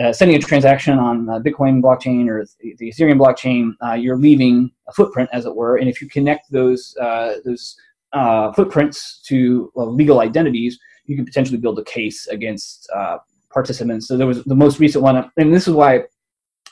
[0.00, 4.16] uh, sending a transaction on uh, Bitcoin blockchain or the the Ethereum blockchain, uh, you're
[4.16, 5.76] leaving a footprint, as it were.
[5.76, 7.76] And if you connect those uh, those
[8.12, 12.88] uh, footprints to uh, legal identities, you can potentially build a case against
[13.52, 14.06] participants.
[14.06, 16.04] So there was the most recent one, and this is why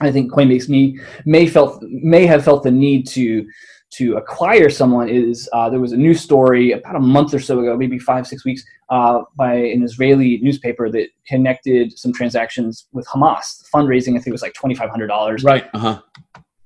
[0.01, 3.47] I think Coinbase may may felt may have felt the need to
[3.91, 7.59] to acquire someone is uh, there was a news story about a month or so
[7.61, 13.07] ago, maybe five six weeks, uh, by an Israeli newspaper that connected some transactions with
[13.07, 14.11] Hamas fundraising.
[14.11, 15.69] I think it was like twenty five hundred dollars right.
[15.75, 16.03] Uh huh.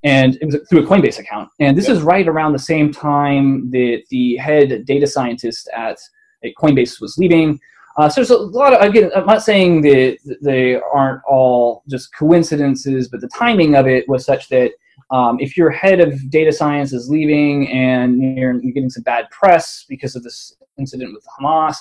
[0.03, 1.49] and it was through a Coinbase account.
[1.61, 5.99] And this is right around the same time that the head data scientist at,
[6.45, 7.61] at Coinbase was leaving.
[7.99, 9.11] Uh, so there's a lot of again.
[9.15, 14.25] I'm not saying that they aren't all just coincidences, but the timing of it was
[14.25, 14.73] such that
[15.13, 19.85] um, if your head of data science is leaving and you're, getting some bad press
[19.89, 21.77] because of this incident with Hamas,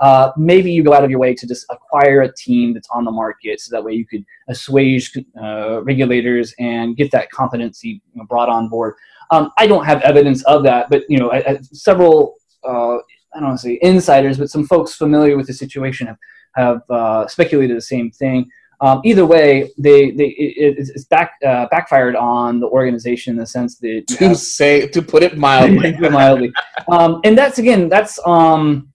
[0.00, 3.04] uh, maybe you go out of your way to just acquire a team that's on
[3.04, 8.50] the market so that way you could assuage uh, regulators and get that competency brought
[8.50, 8.94] on board.
[9.30, 12.96] Um, I don't have evidence of that, but you know, I, I, several uh,
[13.34, 16.18] I don't want to say insiders, but some folks familiar with the situation have
[16.56, 18.48] have uh, speculated the same thing.
[18.84, 23.46] Um, either way, they they it, it's back uh, backfired on the organization in the
[23.46, 26.52] sense that to have, say to put it mildly, mildly,
[26.92, 28.92] um, and that's again that's um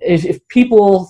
[0.00, 1.08] if, if people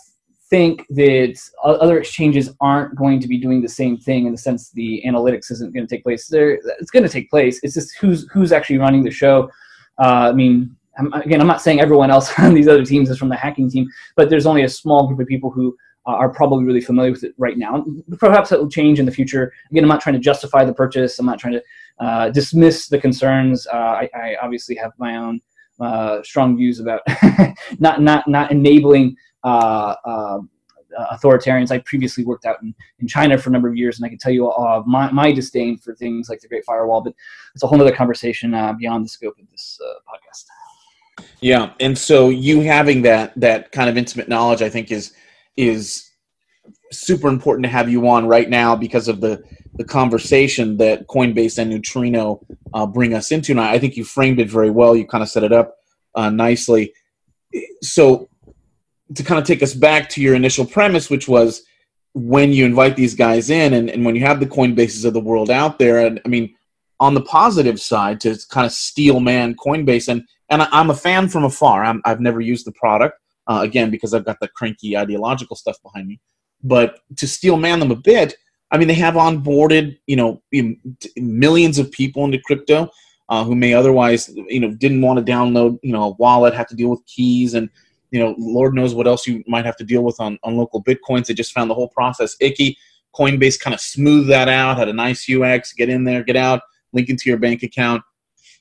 [0.51, 4.71] think that other exchanges aren't going to be doing the same thing in the sense
[4.73, 7.59] the analytics isn't going to take place there it's going to take place.
[7.63, 9.51] It's just who's who's actually running the show.
[9.99, 13.17] Uh, i mean I'm, again i'm not saying everyone else on these other teams is
[13.17, 15.75] from the hacking team but there's only a small group of people who
[16.07, 17.85] uh, are probably really familiar with it right now
[18.19, 21.19] perhaps that will change in the future again i'm not trying to justify the purchase
[21.19, 21.63] i'm not trying to
[21.99, 25.41] uh, dismiss the concerns uh, I, I obviously have my own
[25.81, 27.01] uh, strong views about
[27.79, 29.95] not not not enabling uh,
[31.13, 31.71] authoritarians.
[31.71, 34.19] I previously worked out in, in China for a number of years, and I can
[34.19, 37.03] tell you uh, my, my disdain for things like the Great Firewall.
[37.03, 37.15] But
[37.55, 40.45] it's a whole other conversation uh, beyond the scope of this podcast.
[41.41, 45.13] Yeah, and so you having that that kind of intimate knowledge, I think, is
[45.57, 46.11] is
[46.93, 49.43] super important to have you on right now because of the
[49.77, 53.53] the conversation that Coinbase and Neutrino uh, bring us into.
[53.53, 54.97] And I think you framed it very well.
[54.97, 55.77] You kind of set it up
[56.15, 56.93] uh, nicely.
[57.83, 58.29] So,
[59.15, 61.63] to kind of take us back to your initial premise, which was
[62.15, 65.21] when you invite these guys in and, and when you have the Coinbases of the
[65.21, 66.55] world out there, and I mean,
[66.99, 70.95] on the positive side, to kind of steel man Coinbase, and, and I, am a
[70.95, 71.85] fan from afar.
[71.85, 75.77] i have never used the product, uh, again, because I've got the cranky ideological stuff
[75.83, 76.21] behind me.
[76.63, 78.37] But to steel man them a bit,
[78.71, 80.43] I mean, they have onboarded, you know,
[81.17, 82.91] millions of people into crypto
[83.29, 86.69] uh, who may otherwise, you know, didn't want to download, you know, a wallet, have
[86.69, 87.69] to deal with keys, and
[88.11, 91.27] you know, Lord knows what else you might have to deal with on on LocalBitcoins.
[91.27, 92.77] They just found the whole process icky.
[93.15, 95.73] Coinbase kind of smoothed that out, had a nice UX.
[95.73, 96.61] Get in there, get out,
[96.93, 98.03] link into your bank account,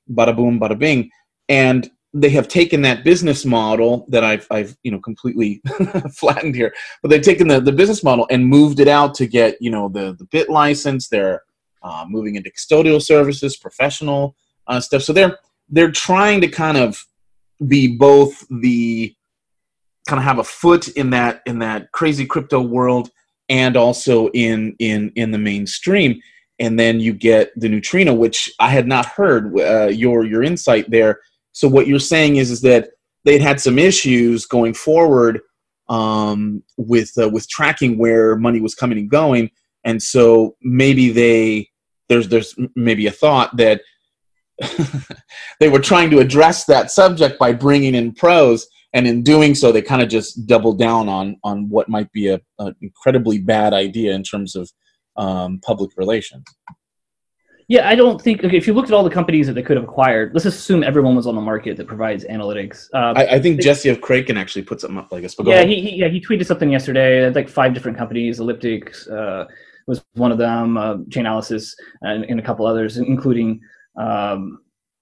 [0.10, 1.10] bada boom, bada bing,
[1.50, 5.62] and they have taken that business model that I've, I've you know completely
[6.14, 9.62] flattened here, but they've taken the, the business model and moved it out to get
[9.62, 11.10] you know the the BitLicense.
[11.10, 11.44] They're
[11.84, 14.36] uh, moving into custodial services, professional
[14.68, 15.04] uh, stuff.
[15.04, 15.38] So they're
[15.70, 17.06] they're trying to kind of
[17.68, 19.14] be both the
[20.08, 23.10] kind of have a foot in that in that crazy crypto world
[23.50, 26.20] and also in in in the mainstream
[26.60, 30.90] and then you get the neutrino which i had not heard uh, your your insight
[30.90, 31.20] there
[31.56, 32.90] so what you're saying is is that
[33.24, 35.40] they'd had some issues going forward
[35.88, 39.50] um, with uh, with tracking where money was coming and going,
[39.86, 41.70] and so maybe they
[42.10, 43.82] there's there's maybe a thought that
[45.62, 49.72] they were trying to address that subject by bringing in pros, and in doing so,
[49.72, 53.72] they kind of just doubled down on on what might be a, an incredibly bad
[53.74, 54.70] idea in terms of
[55.16, 56.44] um, public relations.
[57.68, 58.44] Yeah, I don't think.
[58.44, 60.84] Okay, if you looked at all the companies that they could have acquired, let's assume
[60.84, 62.88] everyone was on the market that provides analytics.
[62.94, 65.36] Uh, I, I, think they, Jesse of Kraken actually put something up like this.
[65.44, 67.22] yeah, he, he, yeah he tweeted something yesterday.
[67.22, 68.40] That like five different companies.
[68.40, 69.46] Elliptic uh,
[69.88, 70.78] was one of them.
[70.78, 73.62] Uh, Chainalysis and, and, a couple others, including
[73.98, 74.60] um,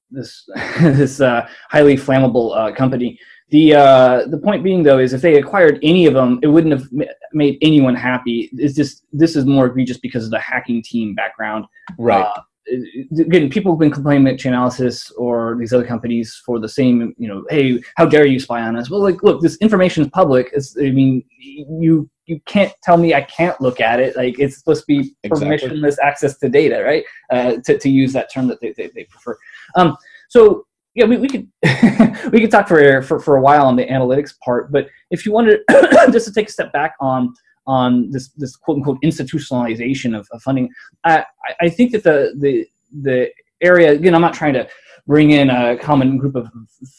[0.09, 0.47] this
[0.79, 3.19] this uh, highly flammable uh, company.
[3.49, 6.71] The uh, the point being though is if they acquired any of them, it wouldn't
[6.71, 6.87] have
[7.33, 8.49] made anyone happy.
[8.53, 11.65] It's just this is more egregious because of the hacking team background.
[11.97, 12.25] Right
[12.67, 17.27] again, people have been complaining at Chainalysis or these other companies for the same, you
[17.27, 18.89] know, hey, how dare you spy on us?
[18.89, 20.49] Well, like, look, this information is public.
[20.53, 24.15] It's, I mean, you you can't tell me I can't look at it.
[24.15, 25.57] Like, it's supposed to be exactly.
[25.57, 27.03] permissionless access to data, right?
[27.29, 29.37] Uh, to, to use that term that they, they, they prefer.
[29.75, 29.97] Um,
[30.29, 31.47] so yeah, we, we could
[32.31, 35.31] we could talk for, for for a while on the analytics part, but if you
[35.31, 35.61] wanted
[36.11, 37.33] just to take a step back on
[37.65, 40.69] on this this quote unquote institutionalization of, of funding.
[41.03, 41.25] I,
[41.61, 42.65] I think that the the
[43.01, 44.67] the area again, I'm not trying to
[45.07, 46.49] bring in a common group of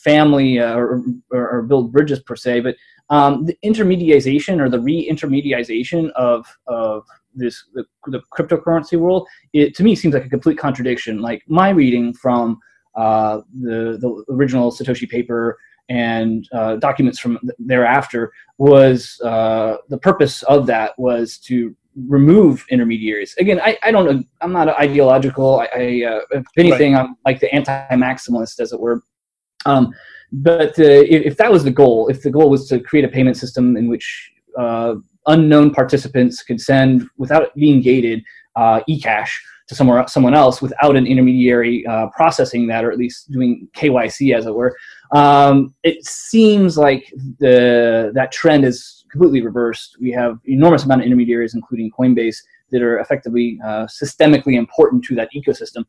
[0.03, 2.77] family uh, or, or, build bridges per se, but
[3.09, 9.83] um, the intermediation or the re-intermediation of of this the, the cryptocurrency world, it to
[9.83, 11.21] me seems like a complete contradiction.
[11.21, 12.59] Like my reading from
[12.95, 20.43] uh, the the original Satoshi paper and uh, documents from thereafter was uh, the purpose
[20.45, 21.75] of that was to
[22.09, 23.35] remove intermediaries.
[23.39, 25.61] Again, I, I don't I'm not ideological.
[25.61, 27.03] I, I uh, if anything, right.
[27.03, 29.03] I'm like the anti-maximalist, as it were.
[29.67, 29.93] Um,
[30.33, 33.09] but uh, if, if, that was the goal, if the goal was to create a
[33.09, 38.23] payment system in which uh, unknown participants could send without being gated
[38.57, 39.31] uh, eCash
[39.69, 44.37] to somewhere someone else without an intermediary uh, processing that, or at least doing KYC,
[44.37, 44.77] as it were.
[45.15, 49.97] Um, it seems like the that trend is completely reversed.
[50.01, 52.37] We have enormous amount of intermediaries, including Coinbase,
[52.73, 55.85] that are effectively uh, systemically important to that ecosystem.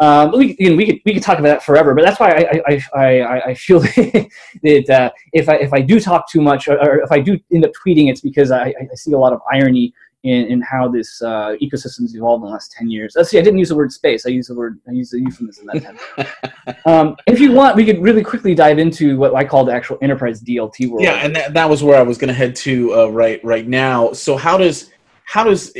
[0.00, 2.30] Um, we, you know, we could we could talk about that forever, but that's why
[2.30, 6.66] I I, I, I feel that uh, if I if I do talk too much
[6.66, 9.32] or, or, if I do end up tweeting, it's because I, I see a lot
[9.32, 13.12] of irony in, in how this uh, ecosystem's evolved in the last 10 years.
[13.14, 14.24] Let's see, I didn't use the word space.
[14.24, 16.76] I used the word, I used the euphemism that time.
[16.86, 19.98] um, if you want, we could really quickly dive into what I call the actual
[20.00, 21.04] enterprise DLT world.
[21.04, 23.68] Yeah, and that, that was where I was going to head to uh, right right
[23.68, 24.12] now.
[24.12, 24.90] So how does,
[25.26, 25.74] how does,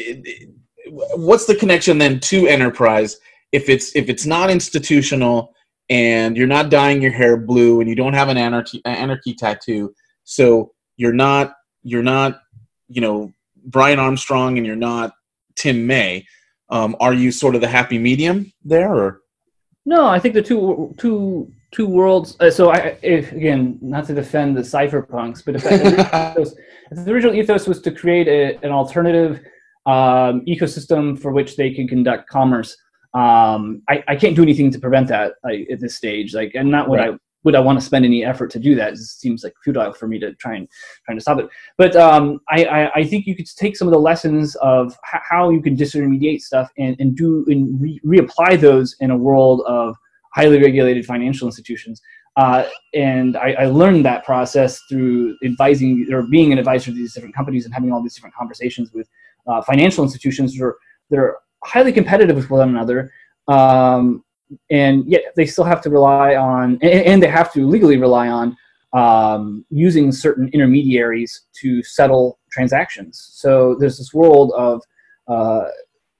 [0.90, 3.16] what's the connection then to enterprise
[3.50, 5.54] if it's, if it's not institutional
[5.88, 9.94] and you're not dyeing your hair blue and you don't have an anarchy, anarchy tattoo,
[10.24, 12.40] so you're not, you're not,
[12.88, 13.33] you know,
[13.64, 15.12] Brian Armstrong and you're not
[15.57, 16.27] Tim May,
[16.70, 19.20] um, are you sort of the happy medium there, or?
[19.87, 22.37] No, I think the two two two worlds.
[22.40, 26.57] Uh, so I, if, again, not to defend the cypherpunks, but if, the,
[26.90, 29.40] if the original ethos was to create a, an alternative
[29.85, 32.77] um, ecosystem for which they can conduct commerce,
[33.12, 36.35] um, I, I can't do anything to prevent that like, at this stage.
[36.35, 37.14] Like, and not what right.
[37.14, 38.94] I would I want to spend any effort to do that?
[38.94, 40.68] It seems like futile for me to try and
[41.04, 41.48] trying to stop it.
[41.76, 45.50] But um, I, I, I, think you could take some of the lessons of how
[45.50, 49.94] you can disintermediate stuff and, and do and re- reapply those in a world of
[50.35, 52.00] highly regulated financial institutions.
[52.37, 57.14] Uh, and I, I, learned that process through advising or being an advisor to these
[57.14, 59.09] different companies and having all these different conversations with
[59.46, 60.76] uh, financial institutions that are,
[61.11, 63.12] that are highly competitive with one another.
[63.46, 64.24] Um,
[64.70, 68.57] and yet they still have to rely on, and, they have to legally rely on
[68.92, 73.30] um, using certain intermediaries to settle transactions.
[73.33, 74.83] So there's this world of
[75.28, 75.64] uh,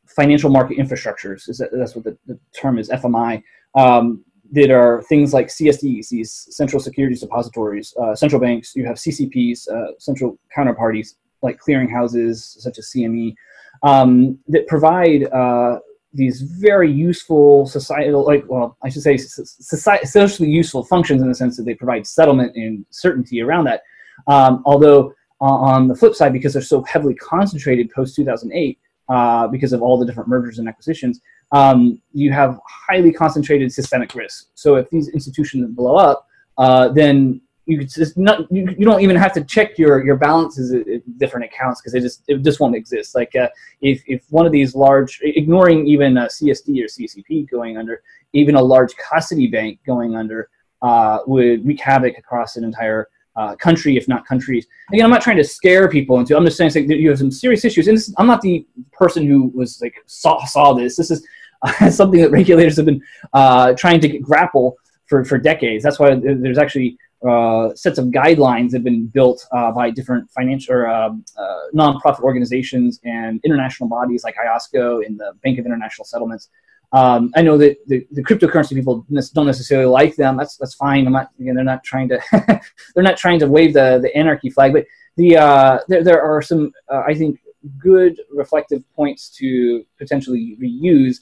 [0.07, 1.49] financial market infrastructures.
[1.49, 3.43] Is that, that's what the, the term is, FMI.
[3.77, 8.75] Um, that are things like CSDs, these central securities depositories, uh, central banks.
[8.77, 13.35] You have CCPs, uh, central counterparties like clearinghouses such as CME,
[13.83, 15.79] um, that provide uh,
[16.15, 21.35] these very useful societal, like, well, I should say society, socially useful functions in the
[21.35, 23.83] sense that they provide settlement and certainty around that.
[24.29, 29.73] Um, although on the flip side, because they're so heavily concentrated post 2008, uh, because
[29.73, 31.21] of all the different mergers and acquisitions,
[31.53, 34.47] um, you have highly concentrated systemic risk.
[34.55, 36.27] So if these institutions blow up,
[36.59, 40.73] uh, then you just not you, you don't even have to check your your balances
[40.73, 43.15] in different accounts because it just it just won't exist.
[43.15, 43.49] Like uh,
[43.81, 48.55] if if one of these large, ignoring even a CSD or CCP going under, even
[48.55, 50.51] a large custody bank going under
[50.83, 54.67] uh, would wreak havoc across an entire uh, country, if not countries.
[54.93, 56.37] Again, I'm not trying to scare people into.
[56.37, 59.27] I'm just saying that you have some serious issues, and this, I'm not the person
[59.27, 60.97] who was like saw saw this.
[60.97, 61.27] This is
[61.97, 65.83] something that regulators have been uh, trying to grapple for for decades.
[65.83, 70.75] That's why there's actually uh, sets of guidelines have been built uh, by different financial
[70.75, 76.05] or uh, uh, nonprofit organizations and international bodies like IOSCO and the Bank of International
[76.05, 76.51] Settlements.
[76.93, 80.37] Um, I know that the, the, cryptocurrency people don't necessarily like them.
[80.37, 81.11] That's that's fine.
[81.11, 81.31] Not.
[81.41, 82.21] Again, they're not trying to
[82.95, 84.73] they're not trying to wave the, the anarchy flag.
[84.73, 84.85] But
[85.17, 87.41] the uh, there there are some I think
[87.79, 91.17] good reflective points to potentially reuse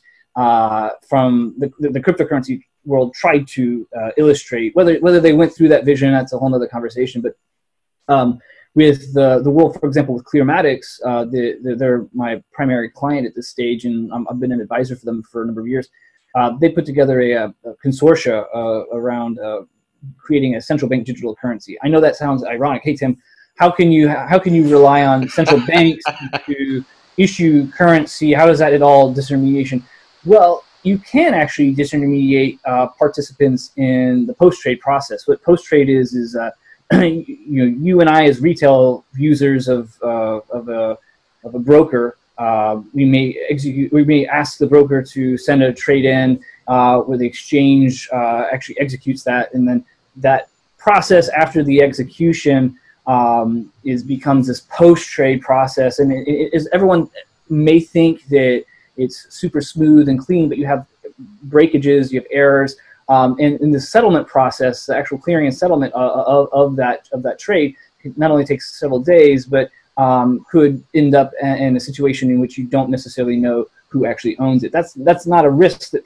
[1.08, 4.74] from the, the, the cryptocurrency world tried to uh, illustrate.
[4.74, 7.22] Whether whether they went through that vision, that's a whole other conversation.
[7.22, 7.34] But
[8.08, 8.40] um,
[8.74, 13.26] with the the world, for example, with Clearmatics, uh, the, the, they're my primary client
[13.26, 15.68] at this stage, and i have been an advisor for them for a number of
[15.68, 15.88] years.
[16.34, 19.60] Uh, they put together a, a consortia uh, around uh,
[20.18, 21.78] creating a central bank digital currency.
[21.82, 22.82] I know that sounds ironic.
[22.82, 23.20] Hey Tim,
[23.56, 26.04] how can you how can you rely on central banks
[26.46, 26.84] to
[27.16, 28.32] issue currency?
[28.32, 29.82] How does that at all disintermediation?
[30.24, 35.26] Well, you can actually disintermediate uh, participants in the post trade process.
[35.26, 36.50] What post trade is is uh,
[36.92, 40.98] you know you and I as retail users of uh, of a
[41.44, 45.72] of a broker, uh, we may execute we may ask the broker to send a
[45.72, 49.84] trade in uh, where the exchange uh, actually executes that, and then
[50.16, 50.48] that
[50.78, 52.76] process after the execution
[53.06, 57.08] um, is becomes this post trade process, and it, everyone
[57.48, 58.64] may think that
[58.96, 60.86] it's super smooth and clean, but you have
[61.44, 62.76] breakages, you have errors.
[63.08, 67.08] Um, and in the settlement process, the actual clearing and settlement uh, of, of, that
[67.12, 67.76] of that trade
[68.16, 72.56] not only takes several days, but um, could end up in a situation in which
[72.56, 74.72] you don't necessarily know who actually owns it.
[74.72, 76.02] That's that's not a risk that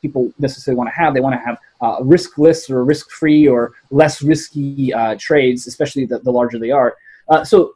[0.00, 1.14] people necessarily want to have.
[1.14, 6.18] They want to have uh, riskless or risk-free or less risky uh, trades, especially the,
[6.20, 6.96] the larger they are.
[7.28, 7.74] Uh, so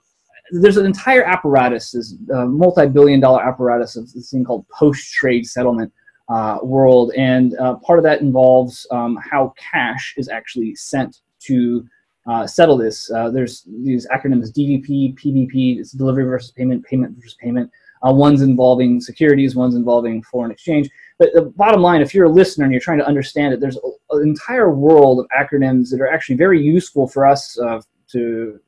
[0.53, 5.93] there's an entire apparatus, this uh, multi-billion-dollar apparatus of this thing called post-trade settlement
[6.29, 11.85] uh, world, and uh, part of that involves um, how cash is actually sent to
[12.47, 13.09] settle this.
[13.33, 17.69] there's these acronyms DVP, PVP, it's delivery versus payment, payment versus payment.
[18.05, 20.89] one's involving securities, one's involving foreign exchange.
[21.19, 23.79] But the bottom line, if you're a listener and you're trying to understand it, there's
[24.11, 27.81] an entire world of acronyms that are actually very useful for us uh,
[28.13, 28.61] to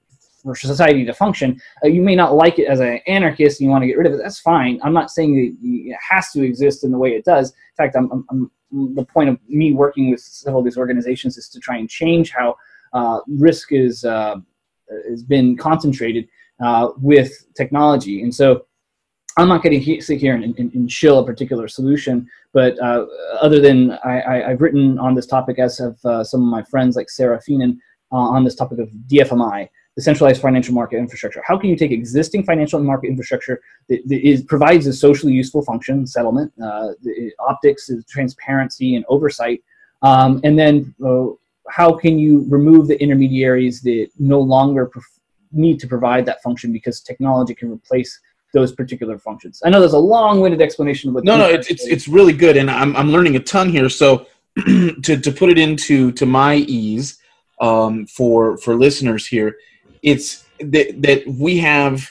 [0.43, 1.61] for society to function.
[1.84, 4.07] Uh, you may not like it as an anarchist and you want to get rid
[4.07, 4.20] of it.
[4.22, 4.80] That's fine.
[4.82, 7.51] I'm not saying it has to exist in the way it does.
[7.51, 8.51] In fact, I'm, I'm, I'm
[8.95, 12.32] the point of me working with several of these organizations is to try and change
[12.32, 12.57] how
[12.93, 14.36] uh, risk is uh,
[15.09, 16.28] has been concentrated
[16.62, 18.22] uh, with technology.
[18.22, 18.66] And so
[19.36, 23.07] I'm not going to sit here and, and, and, shill a particular solution, but uh,
[23.40, 26.97] other than I, have written on this topic, as have uh, some of my friends
[26.97, 27.78] like Sarah Feenan
[28.12, 31.43] uh, on this topic of DFMI, decentralized financial market infrastructure.
[31.47, 35.62] How can you take existing financial market infrastructure that, that is, provides a socially useful
[35.62, 39.62] function, settlement, uh, the optics, transparency, and oversight,
[40.03, 41.26] um, and then uh,
[41.68, 44.90] how can you remove the intermediaries that no longer
[45.53, 48.18] need to provide that function because technology can replace
[48.53, 49.62] those particular functions.
[49.64, 51.24] I know there's a long-winded explanation of what.
[51.24, 53.88] No, no, it's, it's it's really good, and I'm I'm learning a ton here.
[53.88, 54.26] So
[54.57, 57.18] to to put it into to my ease
[57.61, 59.57] um, for for listeners here,
[60.03, 62.11] it's that that we have.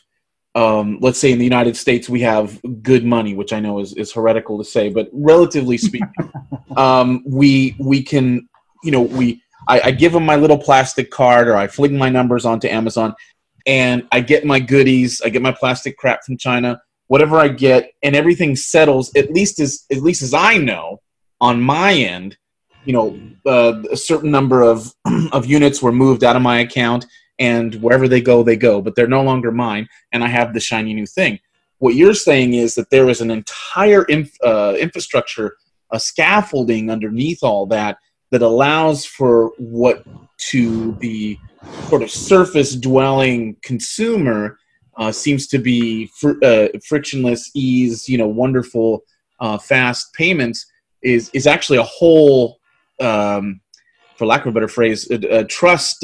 [0.53, 3.93] Um, let's say in the United States we have good money, which I know is,
[3.93, 6.11] is heretical to say, but relatively speaking,
[6.75, 8.49] um, we we can
[8.83, 12.09] you know we I, I give them my little plastic card or I fling my
[12.09, 13.15] numbers onto Amazon
[13.65, 15.21] and I get my goodies.
[15.23, 19.59] I get my plastic crap from China, whatever I get, and everything settles at least
[19.59, 21.01] as at least as I know
[21.39, 22.37] on my end.
[22.85, 24.93] You know, uh, a certain number of
[25.31, 27.05] of units were moved out of my account,
[27.41, 28.81] and wherever they go, they go.
[28.81, 31.39] But they're no longer mine, and I have the shiny new thing.
[31.79, 35.57] What you're saying is that there is an entire inf- uh, infrastructure,
[35.91, 37.97] a scaffolding underneath all that
[38.29, 40.05] that allows for what
[40.51, 41.39] to be
[41.89, 44.59] sort of surface dwelling consumer
[44.97, 49.03] uh, seems to be fr- uh, frictionless ease, you know, wonderful,
[49.39, 50.71] uh, fast payments
[51.01, 52.59] is is actually a whole,
[52.99, 53.59] um,
[54.15, 56.03] for lack of a better phrase, a trust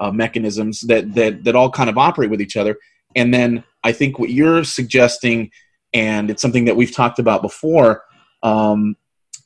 [0.00, 2.76] uh, mechanisms that that that all kind of operate with each other.
[3.16, 5.50] And then I think what you're suggesting,
[5.92, 8.04] and it's something that we've talked about before,
[8.42, 8.96] um,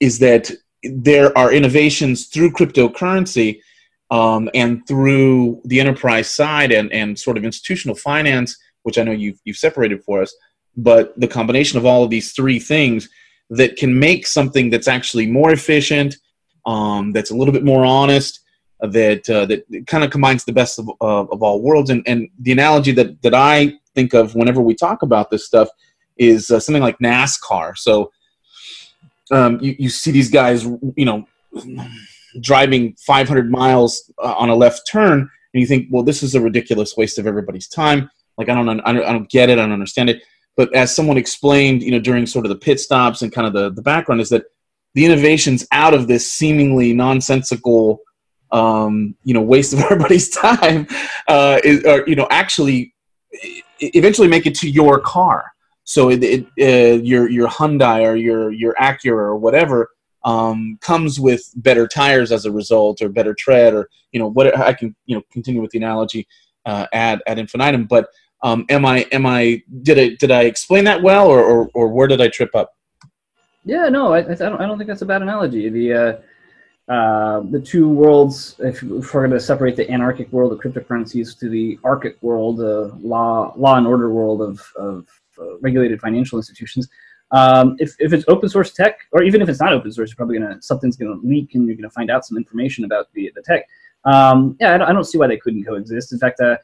[0.00, 0.50] is that
[0.82, 3.60] there are innovations through cryptocurrency
[4.10, 9.12] um, and through the enterprise side and, and sort of institutional finance, which I know
[9.12, 10.34] you've, you've separated for us,
[10.76, 13.08] but the combination of all of these three things
[13.50, 16.16] that can make something that's actually more efficient,
[16.66, 18.40] um, that's a little bit more honest,
[18.82, 21.90] that uh, that kind of combines the best of, of all worlds.
[21.90, 25.68] And, and the analogy that, that I think of whenever we talk about this stuff
[26.16, 27.76] is uh, something like NASCAR.
[27.76, 28.10] So
[29.30, 31.26] um, you, you see these guys, you know,
[32.40, 36.40] driving 500 miles uh, on a left turn and you think well this is a
[36.40, 39.62] ridiculous waste of everybody's time like i don't i don't, I don't get it i
[39.62, 40.22] don't understand it
[40.56, 43.52] but as someone explained you know during sort of the pit stops and kind of
[43.52, 44.44] the, the background is that
[44.94, 48.00] the innovations out of this seemingly nonsensical
[48.52, 50.86] um, you know waste of everybody's time
[51.28, 52.94] uh, is, or, you know actually
[53.80, 55.52] eventually make it to your car.
[55.84, 59.90] So it, it uh, your your Hyundai or your your Acura or whatever
[60.24, 64.56] um, comes with better tires as a result or better tread or you know what
[64.56, 66.28] I can you know continue with the analogy
[66.66, 68.08] uh, ad infinitum but
[68.44, 71.88] um, am I am I did I did I explain that well or, or, or
[71.88, 72.72] where did I trip up?
[73.64, 75.68] Yeah no I, I don't I don't think that's a bad analogy.
[75.68, 76.22] The
[76.92, 80.58] uh, uh, the two worlds if, if we're going to separate the anarchic world of
[80.58, 85.06] cryptocurrencies to the archic world the law law and order world of, of
[85.40, 86.88] uh, regulated financial institutions
[87.32, 90.16] um, if, if it's open source tech, or even if it's not open source, you're
[90.16, 93.40] probably gonna something's gonna leak and you're gonna find out some information about the the
[93.40, 93.66] tech.
[94.04, 96.12] Um, yeah, I don't, I don't, see why they couldn't coexist.
[96.12, 96.58] In fact, uh,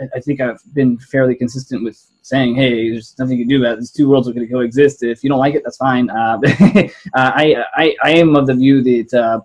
[0.00, 3.62] I, I, think I've been fairly consistent with saying, hey, there's nothing you can do
[3.62, 3.80] about it.
[3.80, 5.02] These two worlds are going to coexist.
[5.02, 6.10] If you don't like it, that's fine.
[6.10, 9.40] Uh, uh, I, I, I am of the view that uh,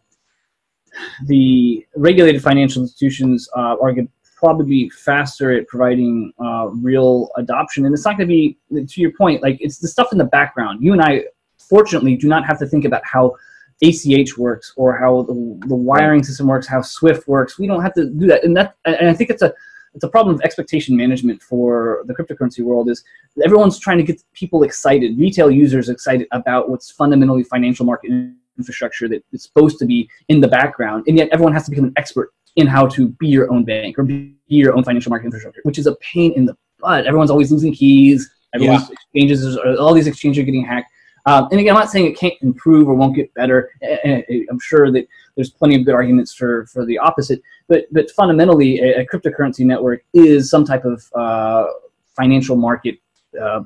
[1.25, 7.29] the regulated financial institutions uh, are going to probably be faster at providing uh, real
[7.37, 7.85] adoption.
[7.85, 10.25] And it's not going to be, to your point, like it's the stuff in the
[10.25, 10.83] background.
[10.83, 11.25] You and I,
[11.57, 13.35] fortunately, do not have to think about how
[13.83, 17.59] ACH works or how the, the wiring system works, how Swift works.
[17.59, 18.43] We don't have to do that.
[18.43, 19.53] And that, and I think it's a,
[19.93, 22.89] it's a problem of expectation management for the cryptocurrency world.
[22.89, 23.03] Is
[23.43, 28.11] everyone's trying to get people excited, retail users excited about what's fundamentally financial market
[28.62, 29.99] infrastructure that is supposed to be
[30.32, 33.28] in the background, and yet everyone has to become an expert in how to be
[33.28, 36.43] your own bank or be your own financial market infrastructure, which is a pain in
[36.45, 37.05] the butt.
[37.09, 38.30] Everyone's always losing keys.
[38.53, 38.95] Everyone's yeah.
[38.95, 40.91] exchanges, all these exchanges are getting hacked.
[41.26, 43.70] Um, and again, I'm not saying it can't improve or won't get better.
[43.84, 47.41] I'm sure that there's plenty of good arguments for, for the opposite.
[47.70, 51.66] But but fundamentally, a, a cryptocurrency network is some type of uh,
[52.16, 52.95] financial market
[53.41, 53.62] uh,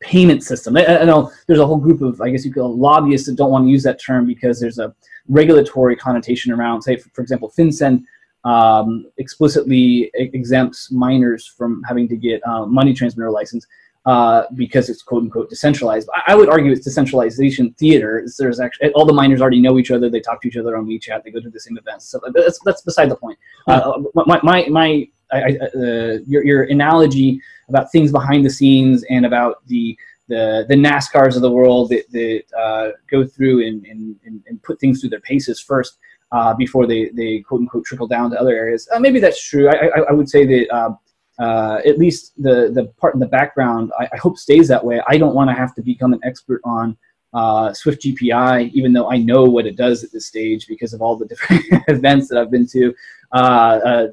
[0.00, 0.76] payment system.
[0.76, 3.50] I, I, know there's a whole group of, I guess you call lobbyists that don't
[3.50, 4.94] want to use that term because there's a
[5.28, 8.02] regulatory connotation around, say, for, for example, FinCEN
[8.44, 13.66] um, explicitly exempts miners from having to get uh, money transmitter license
[14.06, 16.08] uh, because it's quote unquote decentralized.
[16.14, 18.26] I, I, would argue it's decentralization theater.
[18.38, 20.08] There's actually all the miners already know each other.
[20.08, 21.22] They talk to each other on WeChat.
[21.22, 22.06] They go to the same events.
[22.06, 23.38] So that's that's beside the point.
[23.66, 29.26] Uh, my my, my I, uh, your your analogy about things behind the scenes and
[29.26, 29.96] about the
[30.28, 34.78] the, the NASCARs of the world that, that uh, go through and, and, and put
[34.78, 35.98] things through their paces first
[36.30, 38.88] uh, before they, they quote unquote trickle down to other areas.
[38.94, 39.68] Uh, maybe that's true.
[39.68, 40.96] I, I, I would say that
[41.40, 44.84] uh, uh, at least the, the part in the background, I, I hope stays that
[44.84, 45.00] way.
[45.08, 46.96] I don't want to have to become an expert on
[47.32, 51.00] uh, Swift GPI, even though I know what it does at this stage because of
[51.00, 52.94] all the different events that I've been to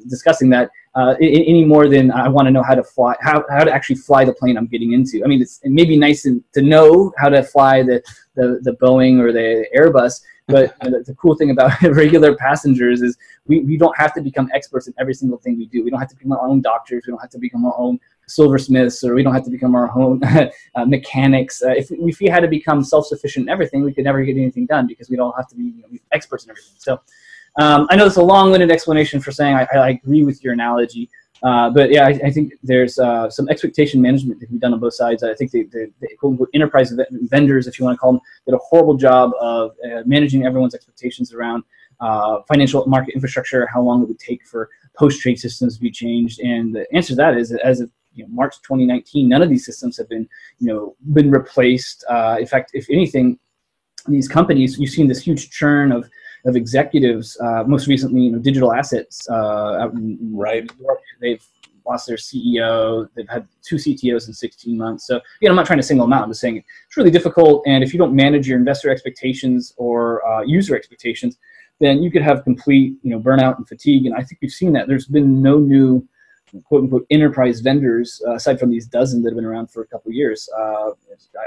[0.07, 3.63] discussing that uh, any more than I want to know how to fly, how, how
[3.63, 5.23] to actually fly the plane I'm getting into.
[5.23, 8.01] I mean, it's, it may be nice to, to know how to fly the,
[8.35, 13.17] the, the Boeing or the Airbus, but the, the, cool thing about regular passengers is
[13.47, 15.83] we, we don't have to become experts in every single thing we do.
[15.83, 17.03] We don't have to become our own doctors.
[17.05, 19.91] We don't have to become our own silversmiths, or we don't have to become our
[19.97, 20.21] own
[20.75, 21.61] uh, mechanics.
[21.61, 24.65] Uh, if, if we had to become self-sufficient in everything, we could never get anything
[24.65, 26.73] done because we don't have to be you know, experts in everything.
[26.77, 27.01] So
[27.57, 31.09] um, I know it's a long-winded explanation for saying I, I agree with your analogy,
[31.43, 34.73] uh, but yeah, I, I think there's uh, some expectation management that can be done
[34.73, 35.23] on both sides.
[35.23, 38.57] I think the, the, the enterprise vendors, if you want to call them, did a
[38.57, 41.63] horrible job of uh, managing everyone's expectations around
[41.99, 46.39] uh, financial market infrastructure, how long it would take for post-trade systems to be changed.
[46.39, 49.65] And the answer to that is, as of you know, March 2019, none of these
[49.65, 50.27] systems have been,
[50.59, 52.03] you know, been replaced.
[52.09, 53.37] Uh, in fact, if anything,
[54.07, 56.09] these companies, you've seen this huge churn of
[56.47, 57.37] of executives.
[57.39, 60.63] Uh, most recently, you know, digital assets uh, out in right.
[60.77, 61.43] New York, they've
[61.85, 63.07] lost their CEO.
[63.15, 65.07] They've had two CTOs in 16 months.
[65.07, 66.23] So, again, I'm not trying to single them out.
[66.23, 67.63] I'm just saying it's really difficult.
[67.65, 71.37] And if you don't manage your investor expectations or uh, user expectations,
[71.79, 74.05] then you could have complete, you know, burnout and fatigue.
[74.05, 74.87] And I think we've seen that.
[74.87, 76.07] There's been no new
[76.63, 79.87] quote unquote enterprise vendors uh, aside from these dozen that have been around for a
[79.87, 80.49] couple of years.
[80.57, 80.91] Uh,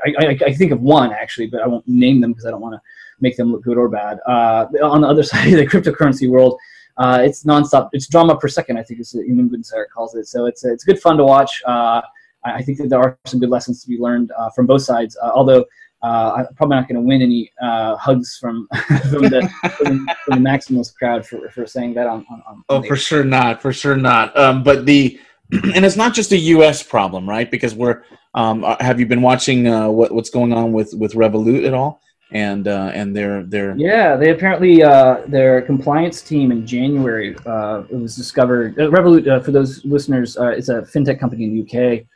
[0.05, 2.61] I, I, I, think of one actually, but I won't name them because I don't
[2.61, 2.81] want to
[3.21, 4.19] make them look good or bad.
[4.27, 6.59] Uh, on the other side of the cryptocurrency world,
[6.97, 7.89] uh, it's nonstop.
[7.93, 8.79] It's drama per second.
[8.79, 10.27] I think is what Emin Gün Sirer calls it.
[10.27, 11.63] So it's it's good fun to watch.
[11.67, 12.03] Uh,
[12.45, 15.17] I think that there are some good lessons to be learned uh, from both sides.
[15.23, 15.65] although
[16.03, 18.67] uh, I'm probably not going to win any uh, hugs from
[19.11, 22.25] from, the, from, from, the Maximalist crowd for, for saying that on.
[22.31, 24.37] on, on oh, for sure not, for sure not.
[24.37, 25.21] Um, but the
[25.53, 26.83] and it's not just a U.S.
[26.83, 27.51] problem, right?
[27.51, 28.03] Because we're
[28.35, 32.01] um, have you been watching uh, what, what's going on with with Revolut at all?
[32.33, 37.83] And uh, and their their yeah they apparently uh, their compliance team in January uh,
[37.91, 41.55] it was discovered uh, Revolut uh, for those listeners uh, it's a fintech company in
[41.55, 42.07] the UK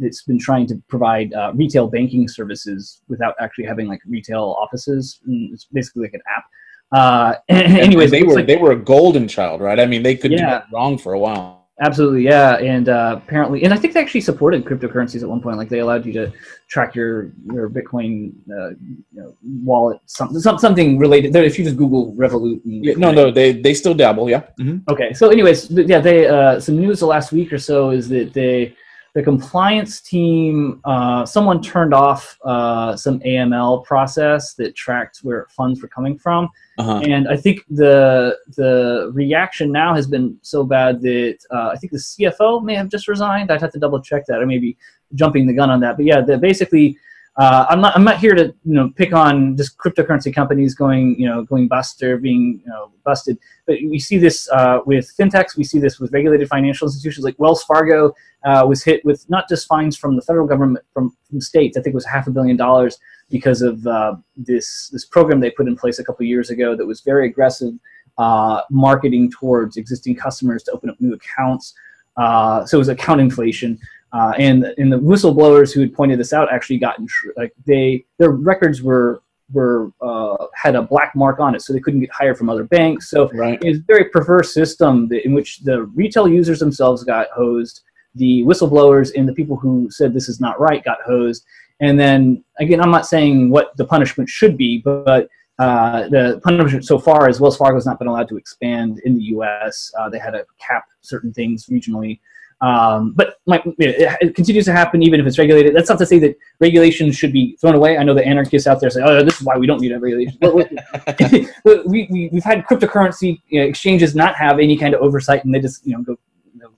[0.00, 5.66] it's been trying to provide retail banking services without actually having like retail offices it's
[5.72, 7.42] basically like an app.
[7.48, 9.78] Anyways they were like, they were a golden child right?
[9.78, 10.38] I mean they could yeah.
[10.38, 14.00] do that wrong for a while Absolutely, yeah, and uh, apparently, and I think they
[14.00, 15.56] actually supported cryptocurrencies at one point.
[15.56, 16.32] Like they allowed you to
[16.68, 21.34] track your your Bitcoin uh, you know, wallet, something something related.
[21.34, 24.42] If you just Google Revolut, yeah, no, no, they they still dabble, yeah.
[24.60, 24.88] Mm-hmm.
[24.92, 28.32] Okay, so anyways, yeah, they uh, some news the last week or so is that
[28.32, 28.76] they
[29.14, 35.82] the compliance team, uh, someone turned off uh, some AML process that tracked where funds
[35.82, 36.48] were coming from,
[36.78, 37.02] uh-huh.
[37.04, 41.92] and I think the the reaction now has been so bad that uh, I think
[41.92, 43.50] the CFO may have just resigned.
[43.50, 44.40] I'd have to double check that.
[44.40, 44.78] I may be
[45.14, 46.96] jumping the gun on that, but yeah, the, basically
[47.36, 51.18] uh, I'm not I'm not here to you know pick on just cryptocurrency companies going
[51.18, 55.10] you know going bust or being you know busted, but we see this uh, with
[55.18, 55.56] fintechs.
[55.56, 58.14] We see this with regulated financial institutions like Wells Fargo
[58.44, 61.78] uh, was hit with not just fines from the federal government from, from states.
[61.78, 62.98] I think it was half a billion dollars
[63.30, 66.84] because of uh, this this program they put in place a couple years ago that
[66.84, 67.72] was very aggressive
[68.18, 71.72] uh, marketing towards existing customers to open up new accounts.
[72.18, 73.78] Uh, so it was account inflation.
[74.12, 76.98] Uh, and and the whistleblowers who had pointed this out actually got
[77.36, 81.80] like they their records were were uh, had a black mark on it, so they
[81.80, 83.10] couldn't get hired from other banks.
[83.10, 83.58] So Right.
[83.62, 87.82] it's a very perverse system that, in which the retail users themselves got hosed,
[88.14, 91.44] the whistleblowers and the people who said this is not right got hosed.
[91.80, 96.84] And then again, I'm not saying what the punishment should be, but uh, the punishment
[96.84, 99.92] so far is Wells Fargo has not been allowed to expand in the U.S.
[99.98, 102.20] Uh, they had to cap certain things regionally.
[102.62, 105.74] Um, but my, it, it continues to happen even if it's regulated.
[105.74, 107.98] That's not to say that regulations should be thrown away.
[107.98, 109.98] I know the anarchists out there say, "Oh, this is why we don't need a
[109.98, 111.48] regulation." But we,
[111.86, 115.52] we, we, we've had cryptocurrency you know, exchanges not have any kind of oversight, and
[115.52, 116.16] they just you know go
[116.54, 116.70] you know,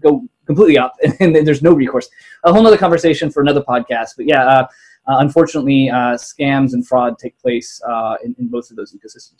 [0.00, 2.10] go completely up, and then there's no recourse.
[2.44, 4.16] A whole other conversation for another podcast.
[4.18, 4.66] But yeah, uh,
[5.18, 9.38] unfortunately, uh, scams and fraud take place uh, in, in both of those ecosystems.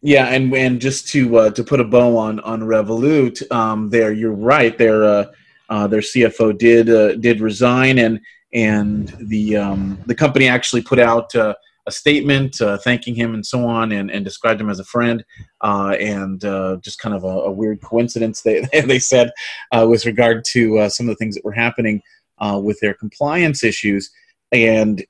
[0.00, 4.12] Yeah, and and just to uh, to put a bow on on Revolut, um, there
[4.12, 4.76] you're right.
[4.76, 5.24] Their uh,
[5.68, 8.20] uh, their CFO did uh, did resign, and
[8.52, 11.54] and the um, the company actually put out uh,
[11.88, 15.24] a statement uh, thanking him and so on, and, and described him as a friend,
[15.62, 19.32] uh, and uh, just kind of a, a weird coincidence they they said
[19.72, 22.00] uh, with regard to uh, some of the things that were happening
[22.38, 24.10] uh, with their compliance issues,
[24.52, 25.04] and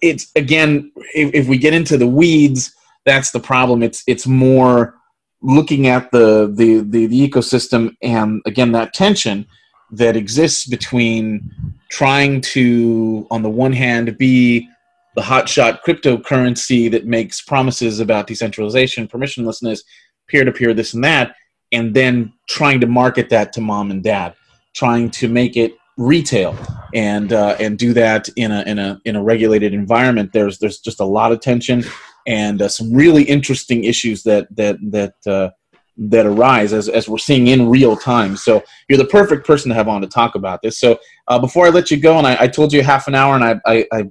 [0.00, 3.82] it's again if, if we get into the weeds that's the problem.
[3.82, 4.94] It's it's more
[5.42, 9.46] looking at the, the the the ecosystem and again that tension
[9.90, 11.50] that exists between
[11.90, 14.68] trying to on the one hand be
[15.14, 19.80] the hotshot cryptocurrency that makes promises about decentralization, permissionlessness,
[20.26, 21.34] peer to peer, this and that,
[21.70, 24.34] and then trying to market that to mom and dad,
[24.74, 26.56] trying to make it retail
[26.94, 30.32] and uh, and do that in a in a in a regulated environment.
[30.32, 31.84] There's there's just a lot of tension
[32.26, 35.50] and uh, some really interesting issues that that that uh,
[35.96, 38.36] that arise as, as we're seeing in real time.
[38.36, 40.78] So you're the perfect person to have on to talk about this.
[40.78, 43.34] So uh, before I let you go, and I, I told you half an hour,
[43.34, 44.10] and I, I, I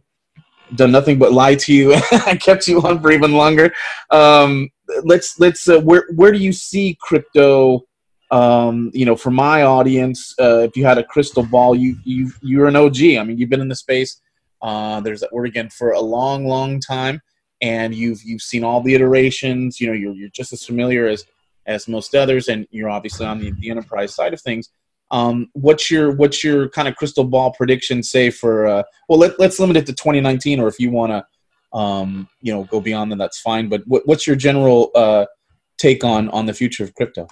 [0.76, 1.94] done nothing but lie to you.
[2.12, 3.74] I kept you on for even longer.
[4.10, 4.70] Um,
[5.04, 7.82] let's let's uh, where where do you see crypto?
[8.32, 12.32] Um, you know, for my audience, uh, if you had a crystal ball, you you
[12.42, 13.02] you're an OG.
[13.02, 14.22] I mean, you've been in the space.
[14.62, 17.22] Uh, there's that word again for a long, long time,
[17.62, 19.82] and you've you've seen all the iterations.
[19.82, 21.26] You know, you're you're just as familiar as
[21.66, 24.70] as most others, and you're obviously on the, the enterprise side of things.
[25.12, 29.38] Um, what's your what's your kind of crystal ball prediction say for uh, well let,
[29.40, 33.12] let's limit it to 2019 or if you want to um, you know go beyond
[33.12, 35.26] that that's fine but what, what's your general uh,
[35.78, 37.28] take on on the future of crypto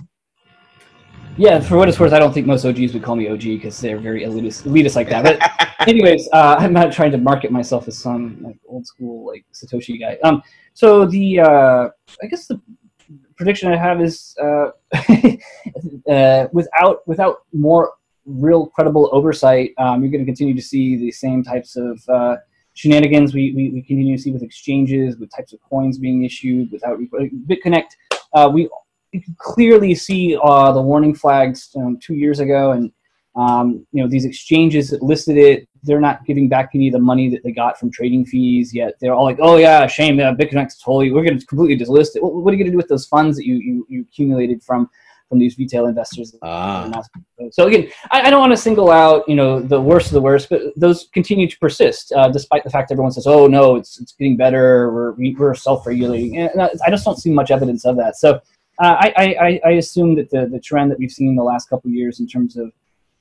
[1.40, 3.80] Yeah, for what it's worth, I don't think most OGs would call me OG because
[3.80, 5.24] they're very elitist, elitist like that.
[5.24, 9.46] But anyways, uh, I'm not trying to market myself as some like old school like
[9.54, 10.18] Satoshi guy.
[10.26, 11.90] Um, so the uh,
[12.22, 12.60] I guess the
[13.38, 14.72] prediction I have is uh,
[16.12, 17.94] uh, without without more
[18.26, 22.36] real credible oversight, um, you're going to continue to see the same types of uh,
[22.74, 26.70] shenanigans we, we, we continue to see with exchanges, with types of coins being issued
[26.70, 27.00] without
[27.48, 27.92] BitConnect.
[28.34, 28.70] Uh, we
[29.12, 32.92] you can clearly see uh, the warning flags um, two years ago, and
[33.36, 35.68] um, you know these exchanges that listed it.
[35.84, 38.96] They're not giving back any of the money that they got from trading fees yet.
[39.00, 40.20] They're all like, "Oh yeah, shame.
[40.20, 41.12] Yeah, BitConnect's totally.
[41.12, 42.24] We're going to completely deslist it.
[42.24, 44.62] What, what are you going to do with those funds that you, you, you accumulated
[44.62, 44.90] from
[45.30, 47.02] from these retail investors?" ah.
[47.52, 50.22] So again, I, I don't want to single out you know the worst of the
[50.22, 54.00] worst, but those continue to persist uh, despite the fact everyone says, "Oh no, it's
[54.00, 54.92] it's getting better.
[54.92, 58.18] We're we're self-regulating." And I just don't see much evidence of that.
[58.18, 58.42] So
[58.80, 61.70] uh, I, I, I assume that the, the trend that we've seen in the last
[61.70, 62.72] couple of years in terms of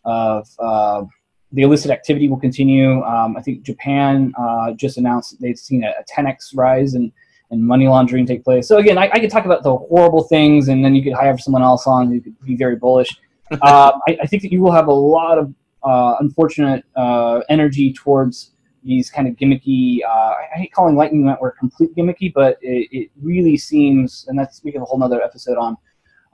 [0.05, 1.05] of uh,
[1.53, 3.03] the illicit activity will continue.
[3.05, 7.13] Um, I think Japan uh, just announced that they've seen a, a 10x rise in,
[7.51, 8.69] in money laundering take place.
[8.69, 11.37] So again, I, I could talk about the horrible things, and then you could hire
[11.39, 13.09] someone else on who could be very bullish.
[13.63, 17.95] uh, I, I, think that you will have a lot of uh, unfortunate uh, energy
[17.95, 18.53] towards
[18.83, 20.01] these kind of gimmicky.
[20.05, 24.63] Uh, I hate calling Lightning Network complete gimmicky, but it, it really seems, and that's
[24.65, 25.77] we have a whole nother episode on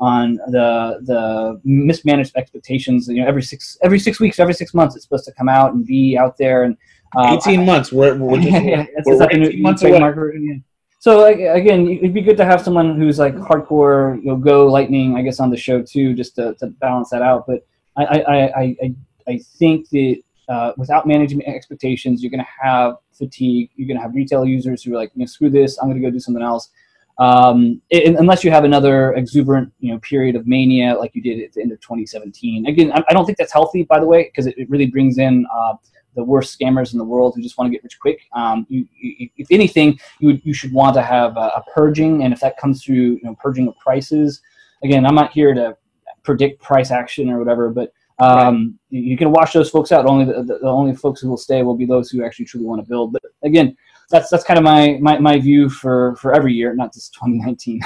[0.01, 3.09] on the the mismanaged expectations.
[3.09, 5.75] You know, every six every six weeks, every six months, it's supposed to come out
[5.75, 6.65] and be out there.
[6.65, 6.77] And
[7.17, 7.93] um, eighteen I, months.
[7.93, 10.63] We're, we're, just, yeah, we're, we're 18 months away.
[11.05, 14.67] So like, again, it'd be good to have someone who's like hardcore, you know, go
[14.67, 17.47] lightning, I guess, on the show too, just to, to balance that out.
[17.47, 18.95] But I I, I, I,
[19.29, 23.71] I think that uh, without managing expectations, you're going to have fatigue.
[23.77, 26.01] You're going to have retail users who are like, you know, screw this, I'm going
[26.01, 26.71] to go do something else.
[27.19, 31.43] Um, it, unless you have another exuberant, you know, period of mania like you did
[31.45, 32.67] at the end of 2017.
[32.67, 35.19] Again, I, I don't think that's healthy, by the way, because it, it, really brings
[35.19, 35.75] in uh,
[36.17, 38.21] the worst scammers in the world who just want to get rich quick.
[38.33, 42.25] Um, you, you, if anything, you would, you should want to have a, a purging,
[42.25, 44.43] and if that comes through, you know, purging of prices.
[44.83, 45.77] Again, I'm not here to
[46.25, 49.03] predict price action or whatever, but um, right.
[49.03, 50.07] You can wash those folks out.
[50.07, 52.67] Only the, the, the, only folks who will stay will be those who actually truly
[52.67, 53.13] want to build.
[53.13, 53.77] But again,
[54.11, 57.81] that's that's kind of my, my my view for for every year, not just 2019.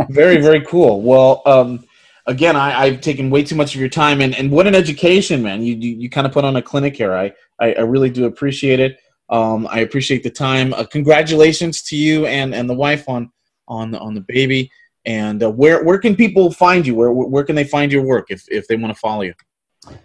[0.10, 1.02] very very cool.
[1.02, 1.84] Well, um,
[2.26, 5.42] again, I, I've taken way too much of your time, and, and what an education,
[5.42, 5.62] man!
[5.62, 7.14] You you, you kind of put on a clinic here.
[7.14, 8.98] I, I, I really do appreciate it.
[9.30, 10.72] Um, I appreciate the time.
[10.72, 13.30] Uh, congratulations to you and, and the wife on
[13.68, 14.70] on on the baby.
[15.04, 16.94] And uh, where where can people find you?
[16.94, 19.34] Where where can they find your work if if they want to follow you?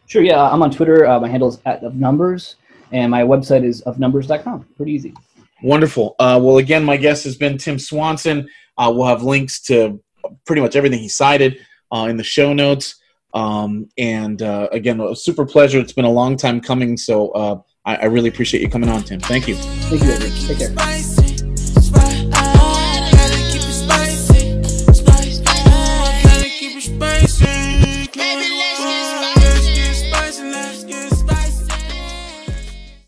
[0.06, 0.22] Sure.
[0.22, 1.06] Yeah, I'm on Twitter.
[1.06, 2.56] Uh, my handle is at of numbers,
[2.92, 4.66] and my website is ofnumbers.com.
[4.78, 5.14] Pretty easy.
[5.62, 6.16] Wonderful.
[6.20, 8.48] Uh, well, again, my guest has been Tim Swanson.
[8.78, 10.02] Uh, we'll have links to
[10.46, 11.58] pretty much everything he cited
[11.92, 12.96] uh, in the show notes.
[13.34, 15.80] Um, and uh, again, a super pleasure.
[15.80, 19.02] It's been a long time coming, so uh, I, I, really appreciate you coming on,
[19.02, 19.20] Tim.
[19.20, 19.56] Thank you.
[19.56, 20.34] Thank you, Edward.
[20.34, 21.13] Take care.